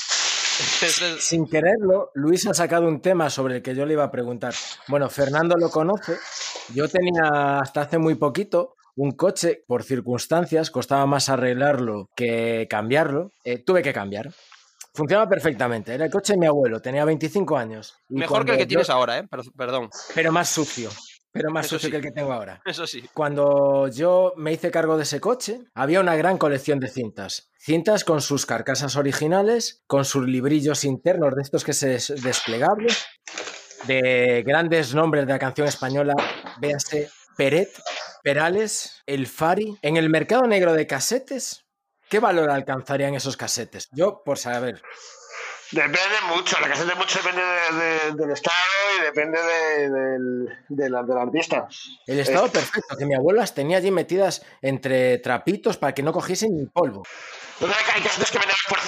[1.21, 4.55] Sin quererlo, Luis ha sacado un tema sobre el que yo le iba a preguntar.
[4.89, 6.17] Bueno, Fernando lo conoce.
[6.75, 13.33] Yo tenía hasta hace muy poquito un coche, por circunstancias, costaba más arreglarlo que cambiarlo.
[13.45, 14.33] Eh, tuve que cambiar.
[14.95, 15.93] Funcionaba perfectamente.
[15.93, 17.97] Era el coche de mi abuelo, tenía 25 años.
[18.09, 19.27] Y Mejor que el que tienes ahora, ¿eh?
[19.27, 20.91] Per- Perdón, Pero más sucio.
[21.35, 21.91] Pero más Eso sucio sí.
[21.91, 22.63] que el que tengo ahora.
[22.65, 23.05] eso sí.
[23.13, 27.51] Cuando yo me hice cargo de ese coche, había una gran colección de cintas.
[27.59, 33.05] Cintas con sus carcasas originales, con sus librillos internos de estos que se des- desplegables,
[33.87, 36.15] de grandes nombres de la canción española,
[36.61, 37.69] véase Peret,
[38.23, 39.77] Perales, El Fari.
[39.83, 41.65] En el mercado negro de casetes,
[42.09, 43.89] ¿qué valor alcanzarían esos casetes?
[43.93, 44.81] Yo, por saber.
[45.71, 45.99] Depende
[46.35, 48.57] mucho, la caseta mucho depende de- de- del estado
[48.99, 51.67] y depende de- del, de la- del artista.
[52.07, 56.13] El estado perfecto, que mi abuelo las tenía allí metidas entre trapitos para que no
[56.13, 57.03] cogiesen ni polvo.
[57.61, 58.09] Hay que
[58.69, 58.79] por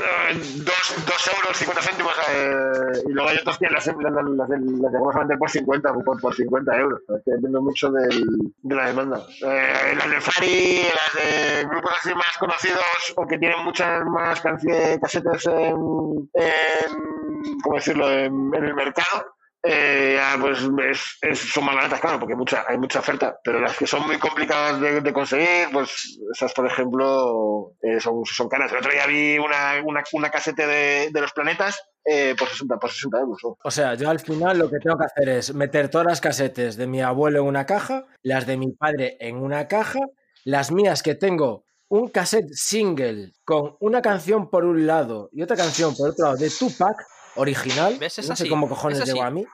[0.00, 4.24] eh, dos, dos euros, 50 céntimos, eh, y luego hay otras que las, las, las,
[4.24, 7.00] las, las llegamos por 50, por, por 50 euros.
[7.24, 9.26] Depende mucho del, de la demanda.
[9.42, 14.40] Eh, las de Fari, las de grupos así más conocidos o que tienen muchas más
[14.40, 19.39] canciones, casetas en, en, ¿cómo decirlo?, en, en el mercado.
[19.62, 20.58] Eh, ya, pues
[20.90, 24.06] es- es- son más baratas, claro, porque mucha, hay mucha oferta, pero las que son
[24.06, 28.72] muy complicadas de, conseguir, pues esas, por ejemplo, eh, son, son caras.
[28.72, 32.78] El otro día vi una, una, una casete de, de los planetas eh, por, 60,
[32.78, 33.38] por 60 euros.
[33.62, 36.76] O sea, yo al final lo que tengo que hacer es meter todas las casetes
[36.78, 40.00] de mi abuelo en una caja, las de mi padre en una caja,
[40.44, 45.56] las mías que tengo un cassette single con una canción por un lado y otra
[45.56, 46.96] canción por otro lado de Tupac
[47.40, 48.18] original, ¿Ves?
[48.18, 49.44] Es no sé así, cómo cojones llegó a mí,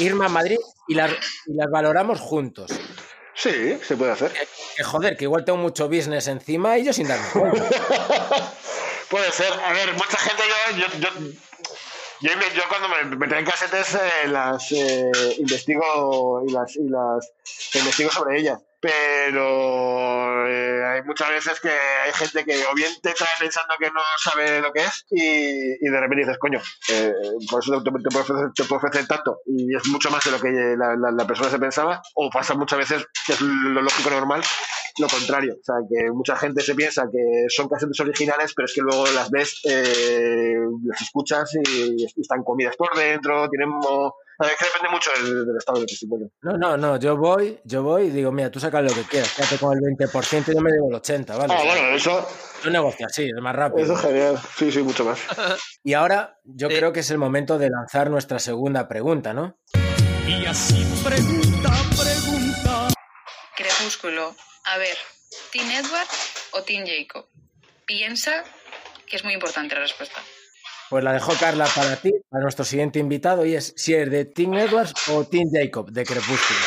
[0.00, 1.10] irme a Madrid y las,
[1.46, 2.70] y las valoramos juntos.
[3.34, 4.32] Sí, se puede hacer.
[4.76, 7.64] Que joder, que igual tengo mucho business encima y yo sin darme cuenta.
[9.08, 9.52] Puede ser.
[9.52, 10.42] A ver, mucha gente
[10.76, 10.76] yo...
[10.78, 11.08] yo, yo
[12.20, 15.08] yo, inve- yo cuando me, me traen casetes eh, las eh,
[15.38, 17.30] investigo y las, y las
[17.74, 18.58] investigo sobre ellas.
[18.80, 23.90] Pero eh, hay muchas veces que hay gente que o bien te trae pensando que
[23.90, 26.60] no sabe lo que es y, y de repente dices, coño,
[26.90, 27.12] eh,
[27.50, 30.40] por eso te, puedo ofrecer, te puedo ofrecer tanto y es mucho más de lo
[30.40, 32.00] que la, la- persona se pensaba.
[32.14, 34.42] O pasa muchas veces, que es lo lógico normal,
[34.98, 35.54] lo contrario.
[35.60, 39.06] O sea, que mucha gente se piensa que son canciones originales, pero es que luego
[39.08, 40.54] las ves, eh,
[40.84, 43.70] las escuchas y, están comidas por dentro, tienen...
[44.40, 46.30] Es que depende mucho del, del estado del testimonio.
[46.42, 49.32] No, no, no, yo voy, yo voy y digo, mira, tú sacas lo que quieras,
[49.34, 51.54] quédate con el 20% y yo me llevo el 80%, ¿vale?
[51.56, 52.28] Ah, bueno, eso,
[52.62, 53.82] Yo negocio así, es más rápido.
[53.84, 54.38] eso es genial.
[54.56, 55.18] Sí, sí, mucho más.
[55.84, 56.76] Y ahora yo Sí.
[56.76, 59.56] creo que es el momento de lanzar nuestra segunda pregunta, ¿no?
[60.26, 62.88] Y así pregunta, pregunta.
[63.56, 64.34] Crepúsculo.
[64.64, 64.96] A ver,
[65.52, 66.06] ¿Team Edward
[66.52, 67.26] o Team Jacob?
[67.86, 68.44] Piensa
[69.06, 70.20] que es muy importante la respuesta.
[70.90, 74.24] Pues la dejó Carla para ti, para nuestro siguiente invitado, y es si es de
[74.24, 76.60] Team Edwards o Team Jacob de Crepúsculo.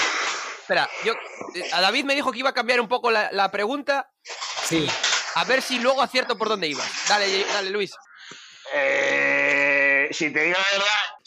[0.62, 1.14] Espera, yo,
[1.56, 4.12] eh, a David me dijo que iba a cambiar un poco la, la pregunta,
[4.64, 4.88] Sí,
[5.36, 6.84] a ver si luego acierto por dónde iba.
[7.10, 7.92] Dale, dale, Luis.
[8.74, 11.26] Eh, si te digo la verdad,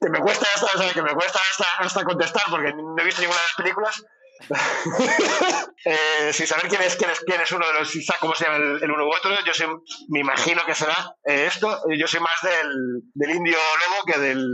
[0.00, 3.04] que me cuesta hasta, o sea, que me cuesta hasta, hasta contestar porque no he
[3.04, 4.04] visto ninguna de las películas.
[5.84, 8.56] eh, sin saber quién es, quién es, quién es uno de los, cómo se llama
[8.56, 11.82] el, el uno u otro, yo me imagino que será eh, esto.
[11.96, 14.46] Yo soy más del, del indio lobo que del,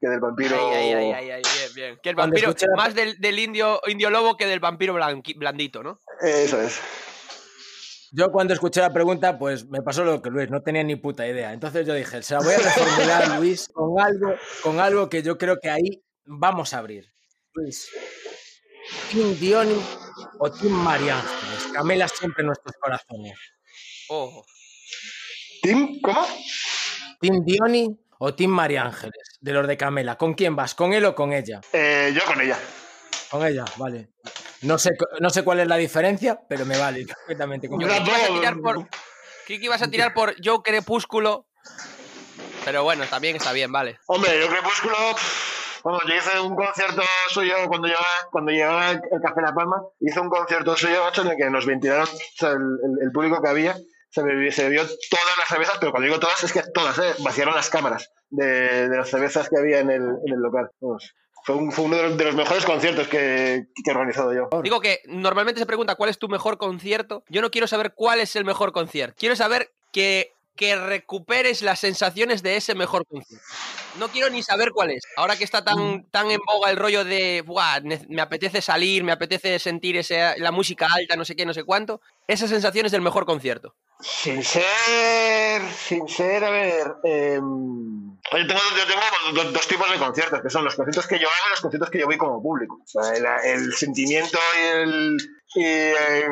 [0.00, 0.70] que del vampiro.
[0.70, 1.98] Ay, ay, ay, ay, ay, bien, bien.
[2.02, 6.00] Que el vampiro, más del, del indio, indio lobo que del vampiro blanqui- blandito, ¿no?
[6.22, 6.80] Eh, Eso es.
[8.12, 11.26] yo cuando escuché la pregunta, pues me pasó lo que Luis, no tenía ni puta
[11.26, 11.52] idea.
[11.52, 15.36] Entonces yo dije, se la voy a reformular, Luis, con algo, con algo que yo
[15.38, 17.12] creo que ahí vamos a abrir.
[17.54, 17.90] Luis,
[19.10, 19.80] ¿Team Diony
[20.38, 21.72] o Team María Ángeles?
[21.72, 23.38] Camela siempre en nuestros corazones.
[24.08, 24.44] Ojo.
[25.62, 26.00] ¿Tim?
[26.00, 26.26] ¿Cómo?
[27.20, 29.38] ¿Team Diony o Team María Ángeles?
[29.40, 30.16] De los de Camela.
[30.16, 30.74] ¿Con quién vas?
[30.74, 31.60] ¿Con él o con ella?
[31.72, 32.58] Eh, yo con ella.
[33.30, 34.10] Con ella, vale.
[34.62, 37.68] No sé, no sé cuál es la diferencia, pero me vale perfectamente.
[37.68, 38.88] con Yo Yo creí que ibas a tirar por.
[39.46, 41.46] Creí que ibas a tirar por Yo Crepúsculo.
[42.64, 43.98] Pero bueno, también está bien, vale.
[44.06, 44.96] Hombre, yo Crepúsculo,
[45.84, 50.20] vamos, yo hice un concierto suyo cuando llegaba, cuando llegaba el Café La Palma, hice
[50.20, 52.08] un concierto suyo, en el que nos ventilaron
[53.02, 53.76] el, público que había,
[54.10, 57.14] se bebió, se bebió todas las cervezas, pero cuando digo todas, es que todas, ¿eh?
[57.24, 60.70] vaciaron las cámaras de, las cervezas que había en el, en el local.
[61.44, 64.48] Fue, un- fue uno de los, de mejores conciertos que, que he organizado yo.
[64.62, 67.22] Digo que normalmente se pregunta cuál es tu mejor concierto.
[67.28, 69.14] Yo no quiero saber cuál es el mejor concierto.
[69.18, 73.46] Quiero saber que, que recuperes las sensaciones de ese mejor concierto.
[73.98, 75.02] No quiero ni saber cuál es.
[75.16, 79.12] Ahora que está tan, tan en boga el rollo de, "Buah, me apetece salir, me
[79.12, 82.00] apetece sentir ese, la música alta, no sé qué, no sé cuánto.
[82.26, 83.74] Esas sensaciones del mejor concierto.
[84.00, 89.02] Sin ser, sin ser, a ver, eh, yo tengo, yo tengo
[89.42, 91.90] dos, dos tipos de conciertos, que son los conciertos que yo hago y los conciertos
[91.90, 92.80] que yo voy como público.
[92.84, 95.16] O sea, el, el sentimiento y el
[95.54, 96.24] y eh,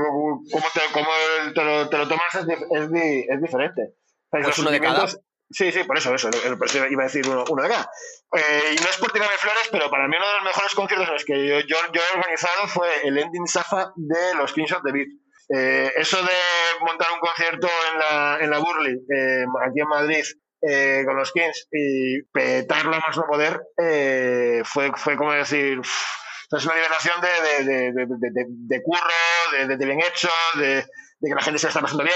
[0.53, 1.09] cómo, te, cómo
[1.55, 3.95] te, lo, te lo tomas es, es, di- es diferente.
[4.31, 5.07] Pues los uno de cada.
[5.49, 7.89] Sí, sí, por eso, eso, eso iba a decir uno, uno de cada.
[8.33, 11.07] Eh, y no es por tirarme flores, pero para mí uno de los mejores conciertos
[11.07, 14.73] en los que yo, yo, yo he organizado fue el Ending Safa de los Kings
[14.73, 15.09] of the Beat.
[15.49, 16.33] Eh, eso de
[16.81, 20.25] montar un concierto en la, en la Burley, eh, aquí en Madrid,
[20.63, 25.79] eh, con los Kings y petarlo a más no poder, eh, fue, fue como decir,
[25.79, 26.05] uff,
[26.51, 28.07] es una liberación de, de, de,
[28.49, 30.85] de, curro, de bien hecho, de,
[31.29, 32.15] que la gente se está pasando bien.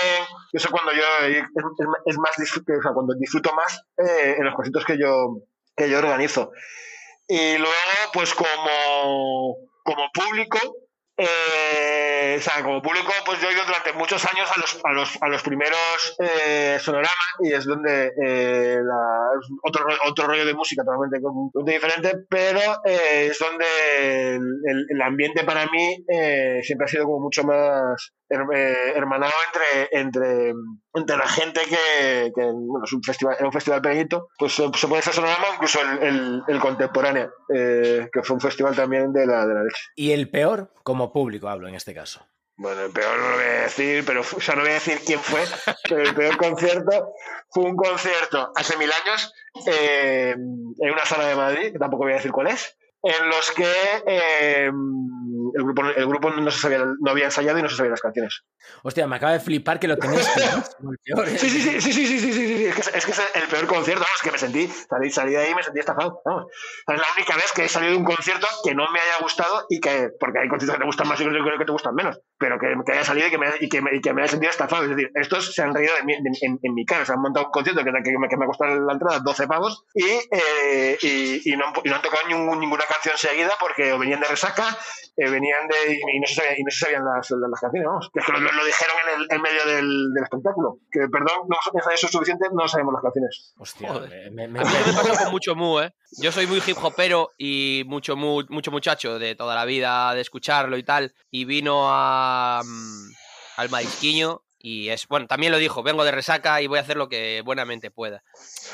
[0.53, 1.03] Eso cuando yo
[2.07, 5.37] es, más disfruto, o sea, cuando disfruto más eh, en los conciertos que yo,
[5.77, 6.51] que yo organizo.
[7.29, 7.73] Y luego,
[8.13, 10.59] pues como, como público,
[11.17, 14.93] eh, o sea, como público, pues yo he ido durante muchos años a los, a
[14.93, 20.47] los, a los primeros eh, Sonorama y es donde eh, es otro, ro- otro rollo
[20.47, 21.21] de música totalmente,
[21.71, 24.35] diferente, pero es donde
[24.91, 26.05] el, ambiente para mí
[26.63, 30.53] siempre ha sido como mucho más hermanado entre, entre,
[30.95, 34.70] entre la gente que, que, bueno, es un festival, era un festival pequeñito, pues se,
[34.74, 39.12] se puede ser Sonorama, incluso el, el, el contemporáneo, eh, que fue un festival también
[39.12, 39.83] de la, de la leche.
[39.97, 42.24] Y el peor, como público hablo en este caso.
[42.57, 45.01] Bueno, el peor no lo voy a decir, pero o sea, no voy a decir
[45.07, 45.41] quién fue,
[45.89, 47.14] pero el peor concierto
[47.49, 49.33] fue un concierto hace mil años
[49.66, 53.51] eh, en una sala de Madrid, que tampoco voy a decir cuál es, en los
[53.53, 53.73] que
[54.07, 54.67] eh,
[55.55, 58.01] el grupo, el grupo no, se sabía, no había ensayado y no se sabían las
[58.01, 58.43] canciones.
[58.83, 60.29] Hostia, me acaba de flipar que lo tenéis
[61.05, 61.39] peor, ¿eh?
[61.39, 63.67] Sí, sí, sí, sí, sí, sí, sí, sí, Es, que, es- que es el peor
[63.67, 66.47] concierto, vamos, que me sentí, salí, salí de ahí y me sentí estafado, vamos.
[66.87, 69.65] Es la única vez que he salido de un concierto que no me haya gustado
[69.69, 72.21] y que, porque hay conciertos que te gustan más y otros que te gustan menos,
[72.39, 74.31] pero que, que haya salido y que, me, y, que me, y que me haya
[74.31, 74.85] sentido estafado.
[74.85, 77.21] Es decir, estos se han reído de mí, de- en, en mi cara, se han
[77.21, 80.05] montado un concierto que, que, me, que me ha costado la entrada 12 pavos y,
[80.05, 83.99] eh, y, y no, han, y no han tocado ningún- ninguna canción seguida porque o
[83.99, 84.76] venían de resaca,
[85.16, 85.95] eh, venían de.
[85.95, 88.11] y no se sabían, y no se sabían las, las canciones, vamos.
[88.12, 90.78] Que es que lo, lo dijeron en, el, en medio del, del espectáculo.
[90.91, 93.55] Que, perdón, no pensáis eso es suficiente, no sabemos las canciones.
[93.59, 94.30] Hostia, Joder.
[94.32, 95.93] me, me- A mí me- me pasa con mucho mu, ¿eh?
[96.20, 100.20] Yo soy muy hip hopero y mucho mu- mucho muchacho de toda la vida de
[100.20, 101.14] escucharlo y tal.
[101.30, 103.11] Y vino a, mm,
[103.59, 106.97] al marisquiño y es, bueno, también lo dijo, vengo de resaca y voy a hacer
[106.99, 108.23] lo que buenamente pueda.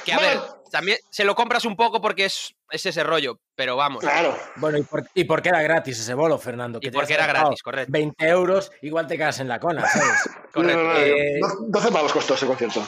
[0.04, 0.40] Que a ver,
[0.72, 4.00] también se lo compras un poco porque es, es ese rollo, pero vamos.
[4.00, 4.36] Claro.
[4.56, 6.78] Bueno, ¿y por, y por qué era gratis ese bolo, Fernando?
[6.82, 7.92] Y Que porque era gratis, correcto.
[7.92, 10.28] 20 euros, igual te quedas en la cona, ¿sabes?
[10.52, 10.82] Correcto.
[10.82, 12.84] No, no, no, Eh, do- 12 pavos costó ese concierto.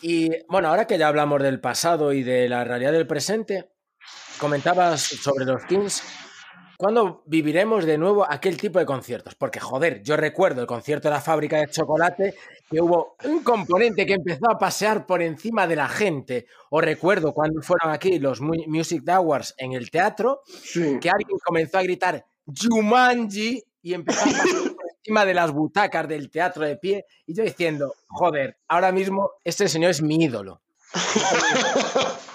[0.00, 3.70] Y bueno, ahora que ya hablamos del pasado y de la realidad del presente,
[4.38, 6.02] comentabas sobre los Kings.
[6.82, 9.36] ¿Cuándo viviremos de nuevo aquel tipo de conciertos?
[9.36, 12.34] Porque, joder, yo recuerdo el concierto de la fábrica de chocolate
[12.68, 16.46] que hubo un componente que empezó a pasear por encima de la gente.
[16.70, 20.98] O recuerdo cuando fueron aquí los Mu- Music Awards en el teatro, Sí.
[21.00, 26.08] que alguien comenzó a gritar Jumanji y empezó a pasar por encima de las butacas
[26.08, 27.06] del teatro de pie.
[27.26, 30.60] Y yo diciendo, joder, ahora mismo este señor es mi ídolo.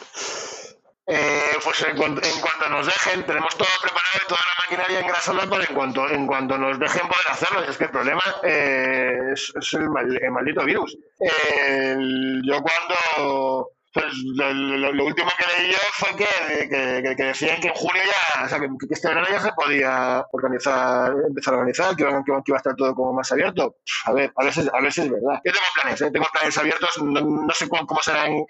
[1.10, 2.22] Eh, pues en cuanto,
[2.70, 6.58] nos dejen, tenemos todo preparado y toda la maquinaria engrasada para en cuanto, en cuanto
[6.58, 7.64] nos dejen poder hacerlo.
[7.64, 10.98] Es que el problema eh, es, el, mal- el maldito virus.
[11.20, 11.96] Eh,
[12.44, 13.72] yo cuando...
[13.98, 16.70] Pues lo, último que leí yo fue que,
[17.16, 21.14] que- decían que en junio ya, o sea, que, este verano ya se podía organizar,
[21.28, 23.78] empezar a organizar, que, iba- que iba a estar todo como más abierto.
[24.06, 25.42] A ver, a veces, a veces es verdad.
[25.44, 26.12] Yo tengo planes, ¿eh?
[26.12, 28.46] tengo planes abiertos, no, no sé cómo, cómo será en,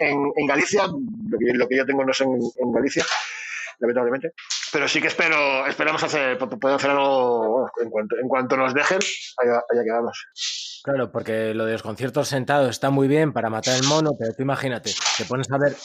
[0.48, 2.38] Galicia, lo que, yo tengo no es en,
[2.74, 3.06] Galicia,
[3.80, 4.34] lamentablemente.
[4.74, 8.74] Pero sí que espero, esperamos hacer, po- poder hacer algo en, cuanto, en cuanto nos
[8.74, 9.00] dejen,
[9.38, 10.12] allá, allá.
[10.88, 14.31] Claro, porque lo de los conciertos sentados está muy bien para matar el mono, pero
[14.33, 15.75] tú imagínate, te pones a ver,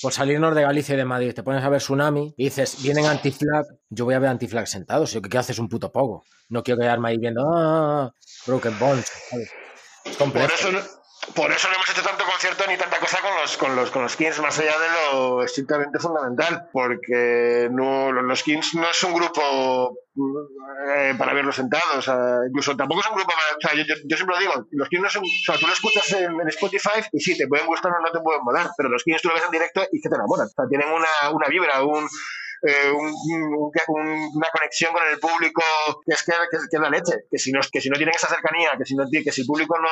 [0.00, 3.06] por salirnos de Galicia y de Madrid, te pones a ver Tsunami y dices, vienen
[3.06, 6.22] anti-flag, yo voy a ver anti-flag sentados, yo que haces un puto pogo.
[6.50, 8.12] No quiero quedarme ahí viendo, ah,
[8.46, 9.48] Broken Bones, ¿sabes?
[10.04, 10.54] Es Por complejo.
[10.54, 10.78] eso, no-
[11.34, 14.02] por eso no hemos hecho tanto concierto ni tanta cosa con los, con los, con
[14.02, 19.14] los Kings, más allá de lo estrictamente fundamental, porque no, los Kings no es un
[19.14, 19.96] grupo
[20.94, 24.16] eh, para verlos sentados, o incluso tampoco es un grupo para, o sea, yo, yo-
[24.16, 27.00] siempre lo digo, los Kings no son, o sea, tú lo escuchas en, en Spotify
[27.12, 29.34] y sí, te pueden gustar o no te pueden molar, pero los Kings tú lo
[29.34, 32.06] ves en directo y que te enamoran, o sea, tienen una, una vibra, un,
[32.62, 35.62] eh, un- un- un- una conexión con el público
[36.06, 38.14] que es que, que, que es la leche que si no que si no tienen
[38.14, 39.88] esa cercanía que si no que si el público no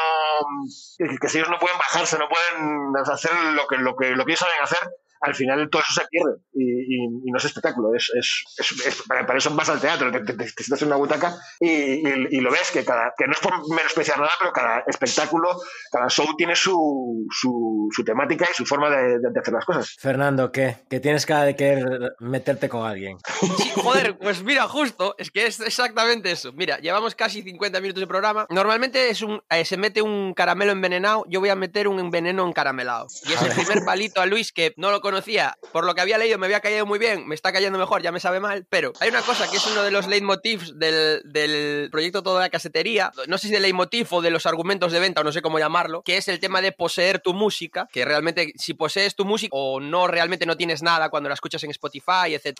[1.20, 4.32] que, si ellos no pueden bajarse no pueden hacer lo que lo que lo que
[4.32, 4.78] ellos hacer
[5.22, 8.86] al final todo eso se pierde y, y- y no es espectáculo es, es, es-
[8.86, 11.34] es- para, para eso vas al teatro te, te- te- te sientas en una butaca
[11.60, 14.80] y, y- y lo ves que cada que no es por menospreciar nada pero cada
[14.86, 15.56] espectáculo
[15.90, 19.64] cada show tiene su, su, su temática y su forma de, de- de hacer las
[19.64, 20.76] cosas Fernando, ¿qué?
[20.90, 23.18] Que tienes cara de querer meterte con alguien.
[23.58, 26.52] Sí, joder, pues mira, justo, es que es exactamente eso.
[26.52, 28.46] Mira, llevamos casi 50 minutos de programa.
[28.50, 32.46] Normalmente es un, eh, se mete un caramelo envenenado, yo voy a meter un veneno
[32.46, 33.06] encaramelado.
[33.28, 35.58] Y es el primer palito a Luis que no lo conocía.
[35.72, 38.12] Por lo que había leído me había caído muy bien, me está cayendo mejor, ya
[38.12, 38.66] me sabe mal.
[38.70, 42.48] Pero hay una cosa que es uno de los leitmotivs del, del proyecto Toda la
[42.48, 43.12] Casetería.
[43.28, 45.58] No sé si de leitmotiv o de los argumentos de venta o no sé cómo
[45.58, 49.50] llamarlo, que es el tema de poseer tu música, que realmente si posees tu música
[49.52, 52.58] o no realmente no tienes nada cuando la escuchas en Spotify, etc.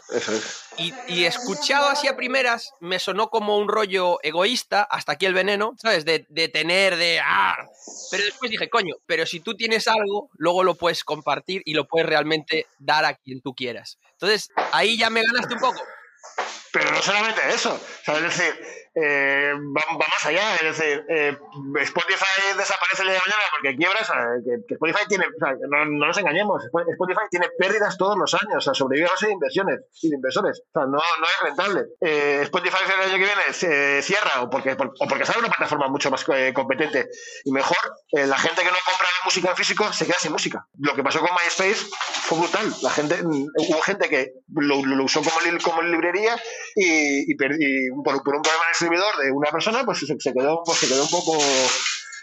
[0.76, 5.34] Y, y escuchado así a primeras, me sonó como un rollo egoísta, hasta aquí el
[5.34, 6.04] veneno, ¿sabes?
[6.04, 7.20] De, de tener, de...
[7.24, 7.56] ¡ah!
[8.10, 11.86] Pero después dije, coño, pero si tú tienes algo, luego lo puedes compartir y lo
[11.86, 12.41] puedes realmente
[12.78, 13.98] dar a quien tú quieras.
[14.12, 15.82] Entonces, ahí ya me ganaste un poco.
[16.72, 18.54] Pero no solamente eso, sea, es decir,
[18.94, 21.36] eh, va, va más allá, es decir, eh,
[21.80, 25.38] Spotify desaparece el día de mañana porque quiebra, o sea, que, que Spotify tiene, o
[25.38, 29.26] sea, no, no nos engañemos, Spotify tiene pérdidas todos los años, o sea, sobrevive a
[29.26, 31.82] de inversiones y de inversores, o sea, no, no es rentable.
[32.00, 35.48] Eh, Spotify el año que viene se cierra o porque, por- o porque sale una
[35.48, 37.08] plataforma mucho más eh, competente
[37.44, 37.76] y mejor,
[38.12, 40.66] eh, la gente que no compra música en físico se queda sin música.
[40.78, 41.86] Lo que pasó con MySpace
[42.24, 46.36] fue brutal, la gente, mm, hubo gente que lo, lo usó como, li- como librería
[46.74, 50.62] y, y per- y por, por un problema en de una persona, pues se quedó,
[50.64, 51.38] pues se quedó un poco.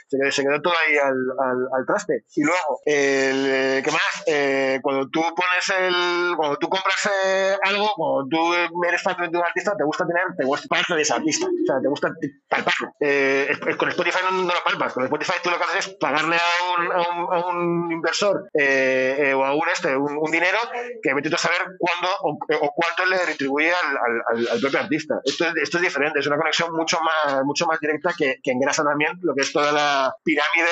[0.10, 2.24] Se se quedó todo ahí al, al- al traste.
[2.36, 4.24] Y luego, el, eh, ¿qué más?
[4.26, 6.36] Eh, cuando tú pones el.
[6.36, 10.24] Cuando tú compras eh, algo, cuando tú eres fan de un artista, te gusta tener.
[10.38, 11.46] Te gusta parte de ese artista.
[11.46, 12.12] O sea, te gusta
[12.50, 12.94] palparlo.
[13.00, 14.94] Eh, con Spotify no, lo palpas.
[14.94, 18.50] Con Spotify tú lo que haces es pagarle a un, a un, a un inversor
[18.54, 20.58] eh, eh, o a un, este, un, dinero
[21.04, 25.20] que vete a saber cuándo o, o cuánto le retribuye al, al- propio artista.
[25.24, 28.52] Esto es, esto es diferente, es una conexión mucho más, mucho más directa que, que
[28.52, 30.70] engrasa también lo que es toda la pirámide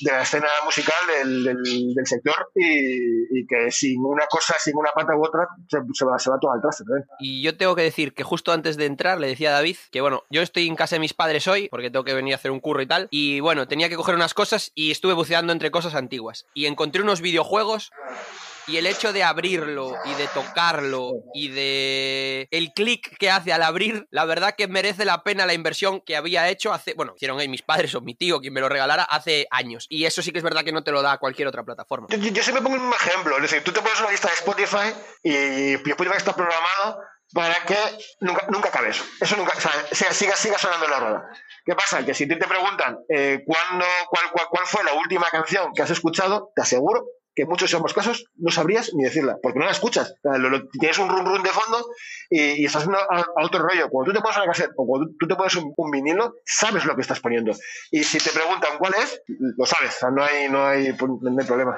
[0.00, 5.24] de la escena musical del, sector y, que sin una cosa, sin una pata u
[5.24, 7.06] otra, se, va, se va todo al traste también.
[7.18, 10.00] Y yo tengo que decir que justo antes de entrar le decía a David que,
[10.00, 12.50] bueno, yo estoy en casa de mis padres hoy porque tengo que venir a hacer
[12.50, 13.08] un curro y tal.
[13.10, 16.46] Y bueno, tenía que coger unas cosas y estuve buceando entre cosas antiguas.
[16.54, 17.90] Y encontré unos videojuegos
[18.68, 23.62] y el hecho de abrirlo y de tocarlo y de el clic que hace al
[23.62, 27.38] abrir, la verdad que merece la pena la inversión que había hecho hace, bueno, hicieron
[27.40, 29.86] ahí mis padres o mi tío quien me lo regalara hace años.
[29.88, 32.08] Y eso sí que es verdad que no te lo da cualquier otra plataforma.
[32.10, 34.92] Yo, yo- siempre pongo un ejemplo, es decir, tú te pones una lista de Spotify
[35.22, 37.00] y Spotify está programado
[37.32, 37.76] para que
[38.20, 39.02] nunca, nunca acabes.
[39.20, 39.60] Eso nunca, o
[39.94, 41.28] sea, siga, siga, sonando la rueda.
[41.64, 42.04] ¿Qué pasa?
[42.04, 45.90] Que si te preguntan eh, ¿cuándo, cuál, cuál, cuál fue la última canción que has
[45.90, 47.04] escuchado, te aseguro
[47.38, 50.12] que muchos esos casos no sabrías ni decirla, porque no la escuchas.
[50.72, 51.86] Tienes un run run de fondo
[52.28, 53.88] y, estás a, a otro rollo.
[53.88, 56.96] Cuando tú te pones una cassette o cuando tú te pones un, vinilo, sabes lo
[56.96, 57.52] que estás poniendo.
[57.92, 59.98] Y si te preguntan cuál es, lo sabes.
[60.12, 61.76] No hay, no hay, no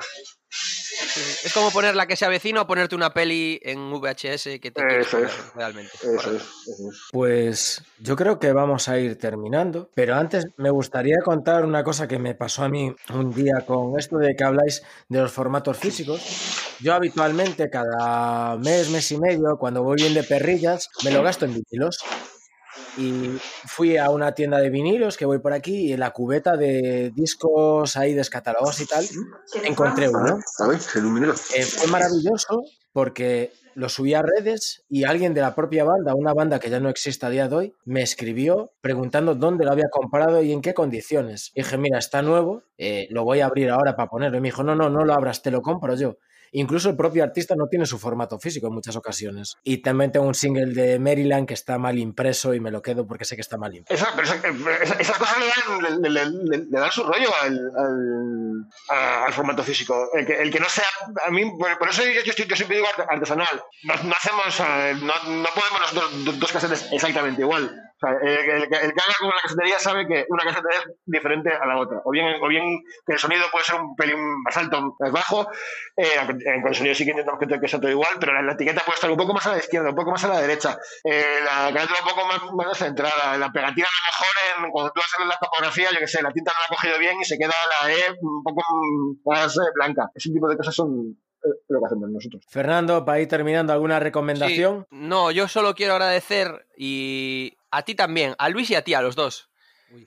[1.44, 5.00] Es como poner la que se avecina o ponerte una peli en VHS que te
[5.00, 5.32] Eso es.
[5.54, 5.92] realmente.
[5.94, 7.00] Eso es, eso es.
[7.12, 12.08] Pues yo creo que vamos a ir terminando, pero antes me gustaría contar una cosa
[12.08, 15.76] que me pasó a mí un día con esto de que habláis de los formatos
[15.76, 16.20] físicos.
[16.80, 21.44] Yo habitualmente cada mes, mes y medio, cuando voy bien de perrillas, me lo gasto
[21.44, 21.98] en vinilos.
[23.00, 26.56] Y fui a una tienda de vinilos que voy por aquí y en la cubeta
[26.56, 29.06] de discos ahí descatalogados y tal,
[29.64, 30.38] encontré uno.
[31.54, 36.34] Eh, fue maravilloso porque lo subí a redes y alguien de la propia banda, una
[36.34, 39.88] banda que ya no existe a día de hoy, me escribió preguntando dónde lo había
[39.90, 41.52] comprado y en qué condiciones.
[41.54, 44.38] Y dije, mira, está nuevo, eh, lo voy a abrir ahora para ponerlo.
[44.38, 46.16] Y me dijo, no, no, no lo abras, te lo compro yo.
[46.52, 49.56] Incluso el propio artista no tiene su formato físico en muchas ocasiones.
[49.62, 53.06] Y también tengo un single de Maryland que está mal impreso y me lo quedo
[53.06, 54.04] porque sé que está mal impreso.
[54.04, 54.48] Esa- esa-
[54.82, 56.26] esa- esas cosas le dan, le, le-
[56.58, 60.08] le- dan su rollo al, al, al formato físico.
[60.14, 60.84] El que, el que no sea,
[61.26, 61.44] a mí,
[61.78, 63.62] por, eso yo, yo, yo siempre digo arte- artesanal.
[63.84, 67.70] No, no hacemos, eh, no, no podemos los dos, dos casetes exactamente igual.
[68.02, 68.28] O sea, el,
[68.62, 71.66] el que- el que haga con una casetería sabe que una caseta es diferente a
[71.66, 72.00] la otra.
[72.04, 75.48] O bien, o bien que el sonido puede ser un pelín más alto, más bajo.
[75.96, 78.32] eh, aunque- eh, con el sonido sí que intentamos que, que sea todo igual, pero
[78.32, 80.28] la, la etiqueta puede estar un poco más a la izquierda, un poco más a
[80.28, 80.78] la derecha.
[81.04, 83.36] eh, la carátula un poco más, más centrada.
[83.36, 86.32] La pegatina a lo mejor en, cuando tú haces la topografía, yo que sé, la
[86.32, 88.62] tinta no la ha cogido bien y se queda la E un poco
[89.26, 90.10] más eh, blanca.
[90.14, 92.42] Ese tipo de cosas son eh, lo que hacemos nosotros.
[92.48, 94.86] Fernando, para ir terminando, ¿alguna recomendación?
[94.90, 94.96] Sí.
[94.96, 99.02] No, yo solo quiero agradecer y a ti también, a Luis y a ti, a
[99.02, 99.50] los dos,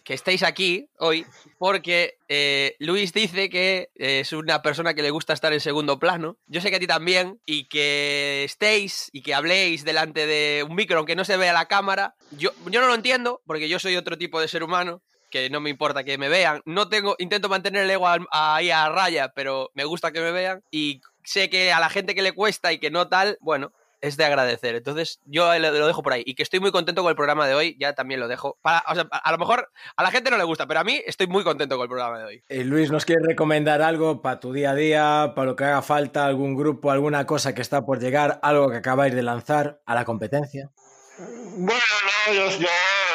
[0.03, 1.25] que estéis aquí hoy,
[1.57, 5.99] porque eh, Luis dice que eh, es una persona que le gusta estar en segundo
[5.99, 6.37] plano.
[6.47, 10.75] Yo sé que a ti también, y que estéis y que habléis delante de un
[10.75, 12.15] micro, aunque no se vea la cámara.
[12.31, 15.59] Yo, yo no lo entiendo, porque yo soy otro tipo de ser humano que no
[15.59, 16.61] me importa que me vean.
[16.65, 20.61] No tengo, intento mantener el ego ahí a raya, pero me gusta que me vean.
[20.69, 23.73] Y sé que a la gente que le cuesta y que no tal, bueno,
[24.03, 24.75] es de agradecer.
[24.75, 26.23] Entonces, yo lo, lo dejo por ahí.
[26.25, 28.59] Y que estoy muy contento con el programa de hoy, ya también lo dejo.
[28.61, 31.01] Para, o sea, a lo mejor a la gente no le gusta, pero a mí
[31.05, 32.43] estoy muy contento con el programa de hoy.
[32.49, 35.81] Eh, Luis, ¿nos quieres recomendar algo para tu día a día, para lo que haga
[35.81, 39.95] falta, algún grupo, alguna cosa que está por llegar, algo que acabáis de lanzar a
[39.95, 40.69] la competencia?
[41.55, 41.81] Bueno,
[42.27, 42.67] no, yo, yo,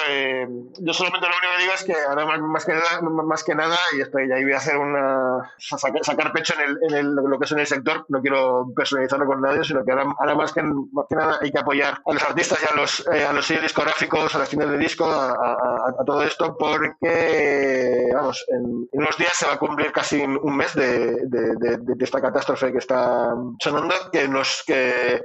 [0.08, 0.48] eh,
[0.80, 3.54] yo solamente lo único que digo es que ahora más, más que nada, más que
[3.54, 7.38] nada y estoy ahí voy a hacer una sacar, pecho en, el, en el, lo
[7.38, 8.06] que es en el sector.
[8.08, 11.50] No quiero personalizarlo con nadie, sino que ahora, ahora más, que, más que nada hay
[11.50, 14.48] que apoyar a los artistas y a los, eh, a los sellos discográficos, a las
[14.48, 19.58] tiendas de disco, a, todo esto, porque vamos, en, en unos días se va a
[19.58, 21.16] cumplir casi un mes de,
[22.00, 25.22] esta catástrofe que está sonando, que nos que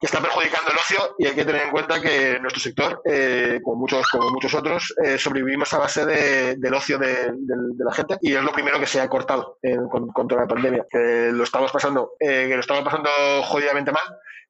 [0.00, 3.60] que está perjudicando el ocio y hay que tener en cuenta que nuestro sector, eh,
[3.62, 7.84] como, muchos, como muchos otros, eh, sobrevivimos a base de- del ocio de, de- de
[7.84, 10.46] la gente y es lo primero que se ha cortado eh, con, con toda la
[10.48, 10.84] pandemia.
[10.90, 13.10] Que lo estamos pasando, eh, que lo estamos pasando
[13.44, 14.02] jodidamente mal.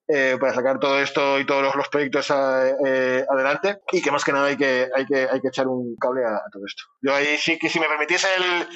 [0.06, 4.10] eh, para sacar todo esto y todos los, los proyectos a- eh, adelante y que
[4.10, 6.62] más que nada hay que, hay que, hay que echar un cable a, a todo
[6.66, 6.82] esto.
[7.00, 8.68] Yo ahí sí que si me permitís el,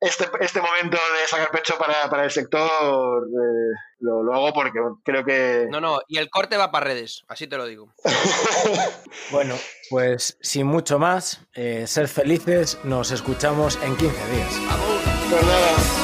[0.00, 4.78] este, este momento de sacar pecho para, para el sector, eh, lo, lo hago porque
[5.02, 5.66] creo que...
[5.70, 7.92] No, no, y el corte va para redes, así te lo digo.
[9.30, 9.54] Bueno,
[9.90, 14.52] pues sin mucho más, eh, ser felices, nos escuchamos en 15 días.
[15.30, 16.03] Pues nada,